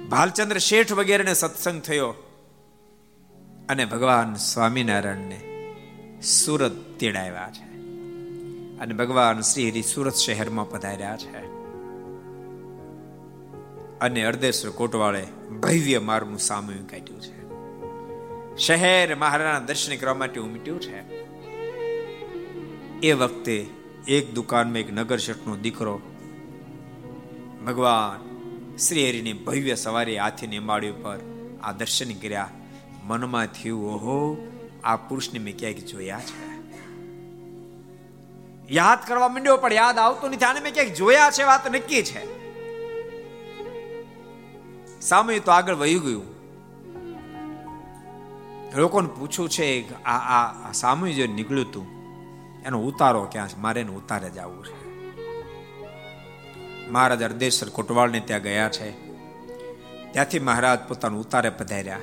[0.10, 2.14] ભાલચંદ્ર શેઠ વગેરેને સત્સંગ થયો
[3.70, 5.41] અને ભગવાન સ્વામિનારાયણને
[6.22, 7.64] સુરત તેડાવ્યા છે.
[8.80, 11.38] અને ભગવાન શ્રી હરિ સુરત શહેરમાં પધાર્યા છે.
[13.99, 15.28] અને અર્ધેશ્વર કોટવાળે
[15.62, 17.38] ભવ્ય માર્ગનું સામૂહિક કાઢ્યું છે.
[18.58, 21.01] શહેર મહારાણા દર્શન કરવા માટે ઉમટ્યું છે.
[22.99, 23.68] એ વખતે
[24.08, 26.01] એક દુકાનમાં એક નગર શેઠનો દીકરો
[27.66, 28.27] ભગવાન
[28.78, 31.20] શ્રી હરિની ભવ્ય સવારી હાથી માળી ઉપર
[31.64, 32.50] આ દર્શન કર્યા.
[33.04, 34.48] મનમાં થયું, ઓહો,
[34.84, 36.48] આ પુરુષને મેં ક્યાંક જોયા છે.
[38.74, 40.46] યાદ કરવા માંડ્યો, પણ યાદ આવતું નથી.
[40.46, 42.38] આને મેં ક્યાંક જોયા છે, વાત નક્કી છે.
[45.02, 46.24] સામે તો આગળ વહી ગયું.
[48.76, 51.88] લોકોને પૂછ્યું છે, આ આ સામે જે નીકળ્યું હતું
[52.66, 53.58] એનો ઉતારો ક્યાં છે?
[53.58, 54.87] મારે એને ઉતારે જ આવવું છે.
[56.90, 58.92] મહારાજ અર્ધેશ્વર કોટવાળને ત્યાં ગયા છે.
[60.12, 62.00] ત્યાંથી મહારાજ પોતાનું ઉતારે પધાર્યા.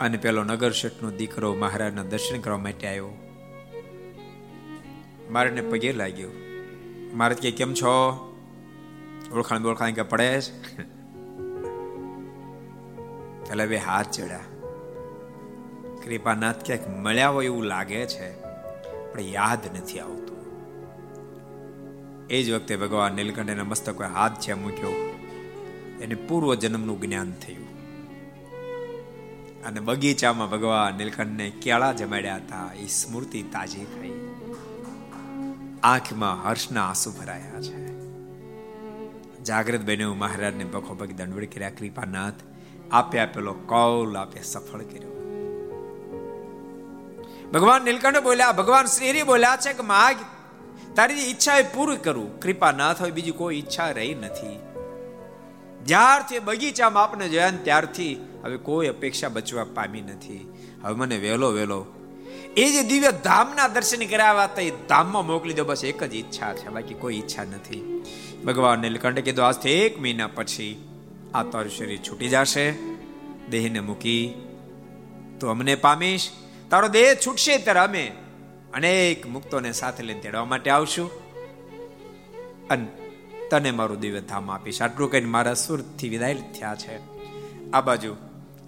[0.00, 3.10] અને પેલો નગર શેઠનો દીકરો મહારાજના દર્શન કરવા માટે આવ્યો.
[5.30, 6.30] મારાને પગે લાગ્યો.
[7.14, 8.30] મહારાજ કે, કેમ છો?
[9.32, 10.40] ઓળખાણ ઓળખાણ કે પડે
[13.48, 14.40] પેલા બે હાથ ચડ્યા.
[16.04, 18.42] કૃપાનાથ, ક્યાંક મળ્યા હોય એવું લાગે છે,
[19.12, 20.23] પણ યાદ નથી આવતું.
[22.30, 24.92] એ જ વખતે ભગવાન નીલકંઠના મસ્તક હાથ છે મૂક્યો,
[26.02, 27.64] એને પૂર્વ જન્મનું જ્ઞાન થયું.
[29.64, 34.12] અને બગીચામાં ભગવાન નીલકંઠને કેળા જમાડ્યા હતા, એ સ્મૃતિ તાજી થઈ.
[35.82, 37.84] આંખમાં હર્ષના આંસુ ભરાયા છે.
[39.44, 42.34] જાગ્રત બન્યું મહારાજને પગ દંડવડ કર્યા, કૃપાનાથ
[42.92, 45.10] આપે આપેલો કૌલ આપે સફળ કર્યો.
[47.54, 50.16] ભગવાન નીલકંઠ બોલ્યા, ભગવાન શ્રી બોલ્યા છે કે માગ
[50.96, 52.30] તારી ઈચ્છા એ પૂરી કરું.
[52.40, 54.56] કૃપા ના થાય, બીજી કોઈ ઈચ્છા રહી નથી.
[55.86, 58.12] જ્યારથી બગીચામાં આપને જોયા ત્યારથી
[58.44, 60.42] હવે કોઈ અપેક્ષા બચવા પામી નથી.
[60.84, 61.80] હવે મને વહેલો વહેલો,
[62.56, 66.52] એ જે દિવ્ય ધામના દર્શન કરાવ્યા હતા એ ધામમાં મોકલી દો, બસ એક જ ઈચ્છા
[66.54, 67.82] છે, બાકી કોઈ ઈચ્છા નથી.
[68.46, 70.72] ભગવાન નીલકંઠે કીધું, આજથી એક મહિના પછી
[71.34, 72.66] આ તારું શરીર છૂટી જશે,
[73.50, 74.24] દેહને મૂકી
[75.40, 76.26] તો અમને પામીશ.
[76.70, 78.04] તારો દેહ છૂટશે ત્યારે અમે
[78.74, 81.10] અનેક મુક્તોને સાથે લઈને તેડવા માટે આવશું.
[82.68, 82.86] અને
[83.50, 84.82] તને મારું દિવ્ય ધામ આપીશ.
[84.82, 86.98] આટલું કહીને મારા સુરતથી વિદાય થયા છે.
[87.70, 88.16] આ બાજુ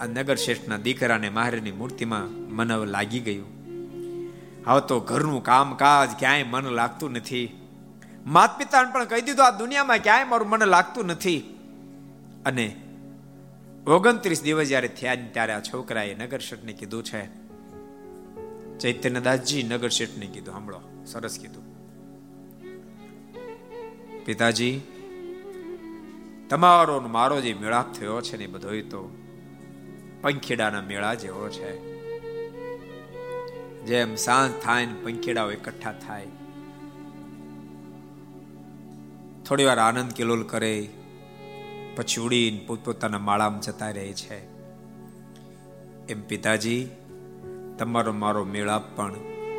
[0.00, 3.46] આ નગર શ્રેષ્ઠના દીકરાને મહારાજની મૂર્તિમાં મનવ લાગી ગયું.
[4.66, 7.60] હવે તો ઘરનું કામકાજ ક્યાંય મન લાગતું નથી.
[8.26, 11.38] માત પિતાને પણ કહી દીધું, આ દુનિયામાં ક્યાંય મારું મન લાગતું નથી.
[12.46, 12.76] અને
[13.86, 17.45] ઓગણત્રીસ દિવસ જયારે થયા ત્યારે આ છોકરાએ નગર શેઠને કીધું છે
[18.80, 21.76] ચૈતન્યદાસજી નગર શેઠને કીધું, સાંભળો, સરસ કીધું.
[24.24, 24.80] પિતાજી,
[26.48, 29.16] તમારો મારો જે મેળાપ થયો છે ને બધો તો
[30.20, 31.96] પંખેડાના મેળા જેવો છે.
[33.86, 36.26] જેમ સાંજ થાય ને પંખેડાઓ એકઠા થાય.
[39.48, 40.88] થોડી વાર આનંદ કિલોલ કરે,
[41.96, 44.46] પછી ઉડીને પોતપોતાના માળામાં જતા રહે છે.
[46.06, 46.88] એમ પિતાજી
[47.78, 49.14] તમારો મારો મેળાપ પણ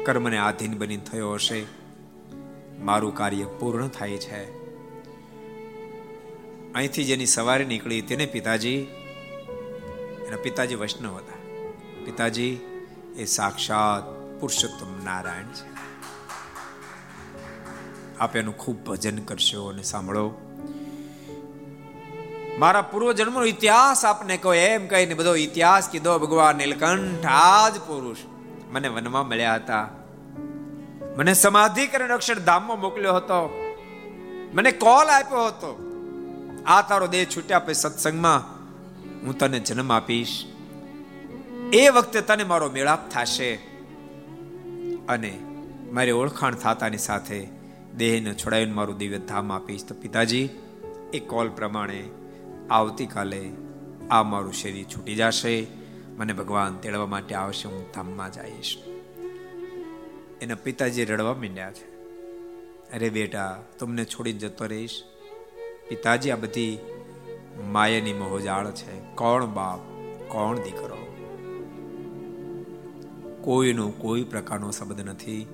[0.06, 1.66] કર્મને આધીન બની થયો હશે.
[2.80, 4.58] મારું કાર્ય પૂર્ણ થાય છે.
[6.74, 8.76] અહીંથી જેની સવારે નીકળી તેને પિતાજી,
[10.28, 11.66] એના પિતાજી વૈષ્ણવ હતા.
[12.06, 12.60] પિતાજી,
[13.18, 14.04] એ સાક્ષાત
[14.40, 15.78] પુરુષોત્તમ નારાયણ છે.
[18.20, 20.47] આપ એનું ખૂબ ભજન કરશો અને સાંભળો.
[22.58, 27.26] મારા પૂર્વ જન્મનો ઇતિહાસ આપને કહો, એમ કહીને બધો ઇતિહાસ કીધો, ભગવાન નીલકંઠ
[27.76, 28.18] જ પુરુષ
[28.72, 29.90] મને વનમાં મળ્યા હતા.
[31.18, 33.64] મને સમાધિ કરીને અક્ષરધામમાં મોકલ્યો હતો.
[34.54, 35.84] મને કોલ આપ્યો હતો.
[36.66, 38.40] આ તારો દેહ છૂટ્યા પછી સત્સંગમાં
[39.26, 40.46] હું તને જન્મ આપીશ.
[41.74, 43.56] એ વખતે તને મારો મેળાપ થશે
[45.10, 45.40] અને
[45.92, 47.48] મારી ઓળખાણ થતાની સાથે
[47.98, 49.86] દેહને છોડાવીને મારું દિવ્ય ધામ આપીશ.
[49.86, 50.50] તો પિતાજી,
[51.14, 52.04] એ કોલ પ્રમાણે
[52.72, 53.52] આવતીકાલે
[54.12, 55.68] આ મારું શરીર છૂટી જશે.
[56.18, 58.78] મને ભગવાન તેડવા માટે આવશે, હું ધામમાં જઈશ.
[60.42, 61.96] એના પિતાજી રડવા માંડ્યા છે.
[62.92, 65.04] અરે બેટા, તમને છોડીને જતો રહીશ?
[65.90, 66.78] પિતાજી, આ બધી
[67.72, 69.00] માયાની મોહજાળ છે.
[69.16, 69.80] કોણ બાપ?
[70.28, 70.98] કોણ દીકરો?
[73.42, 75.48] કોઈનો કોઈ પ્રકારનો સંબંધ નથી.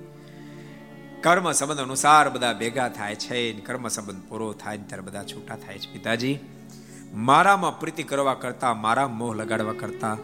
[1.20, 5.78] કર્મ સંબંધ અનુસાર બધા ભેગા થાય છે કર્મ સંબંધ પૂરો થાય ત્યારે બધા છૂટા થાય
[5.78, 5.92] છે.
[5.92, 6.38] પિતાજી
[7.14, 10.16] મારામાં પ્રીતિ કરવા કરતા, મારા મોહ લગાડવા કરતા,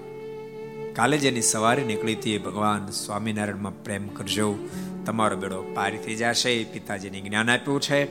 [0.96, 4.58] કાલે જેની સવારે નીકળી હતી ભગવાન સ્વામિનારાયણમાં પ્રેમ કરજો.
[5.06, 8.04] તમારો બેડો પારી થઈ જશે પિતાજીને જ્ઞાન આપ્યું છે.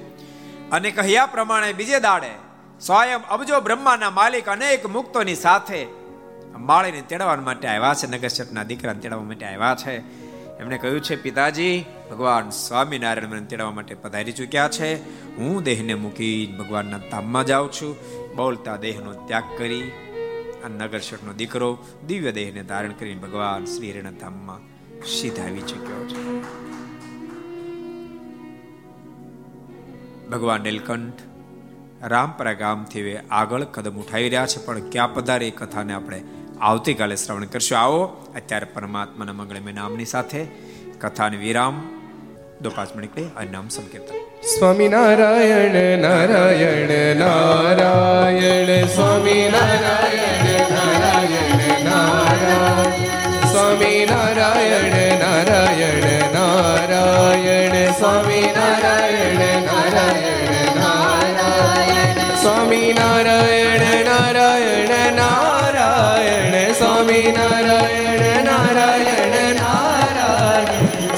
[0.72, 2.32] અને કહ્યા પ્રમાણે બીજે દાડે
[2.82, 5.88] સ્વયં અબજો બ્રહ્માના માલિક અનેક મુક્તોની સાથે
[6.58, 10.30] માળીને તેડવા માટે આવ્યા છે નગરશેઠના દીકરાને તેડવા માટે આવ્યા છે.
[10.60, 14.96] એમણે કહ્યું છે, પિતાજી, ભગવાન સ્વામિનારાયણ મને તેડવા માટે પધારી ચૂક્યા છે.
[15.38, 18.19] હું દેહને મૂકી ભગવાનના ધામમાં જાઉં છું.
[18.36, 19.92] બોલતા દેહનો ત્યાગ કરી
[20.66, 21.78] આ નો દીકરો
[22.08, 24.60] દિવ્ય દેહને ધારણ કરીને ભગવાન શ્રી ધામમાં
[25.06, 26.40] સીધાવી ચૂક્યો છે.
[30.30, 31.14] ભગવાન નીલકંઠ
[32.04, 36.24] રામપરા ગામથી આગળ કદમ ઉઠાવી રહ્યા છે, પણ ક્યાં પધારે એ કથાને આપણે
[36.62, 37.80] આવતીકાલે શ્રવણ કરશું.
[37.80, 38.04] આવો,
[38.36, 40.46] અત્યારે પરમાત્માના મંગળમય નામની સાથે
[41.02, 41.99] કથાને વિરામ
[42.60, 46.92] દો પાંચ મિનિટ આ નામ સંકીર્તન સ્વામી નારાયણ નારાયણ
[47.22, 52.98] નારાયણ સ્વામી નારાયણ નારાયણ નારાયણ
[53.46, 60.60] સ્વામી નારાયણ નારાયણ નારાયણ સ્વામી નારાયણ નારાયણ
[62.36, 68.09] સ્વામી નારાયણ નારાયણ નારાયણ સ્વામી નારાયણ નારાયણ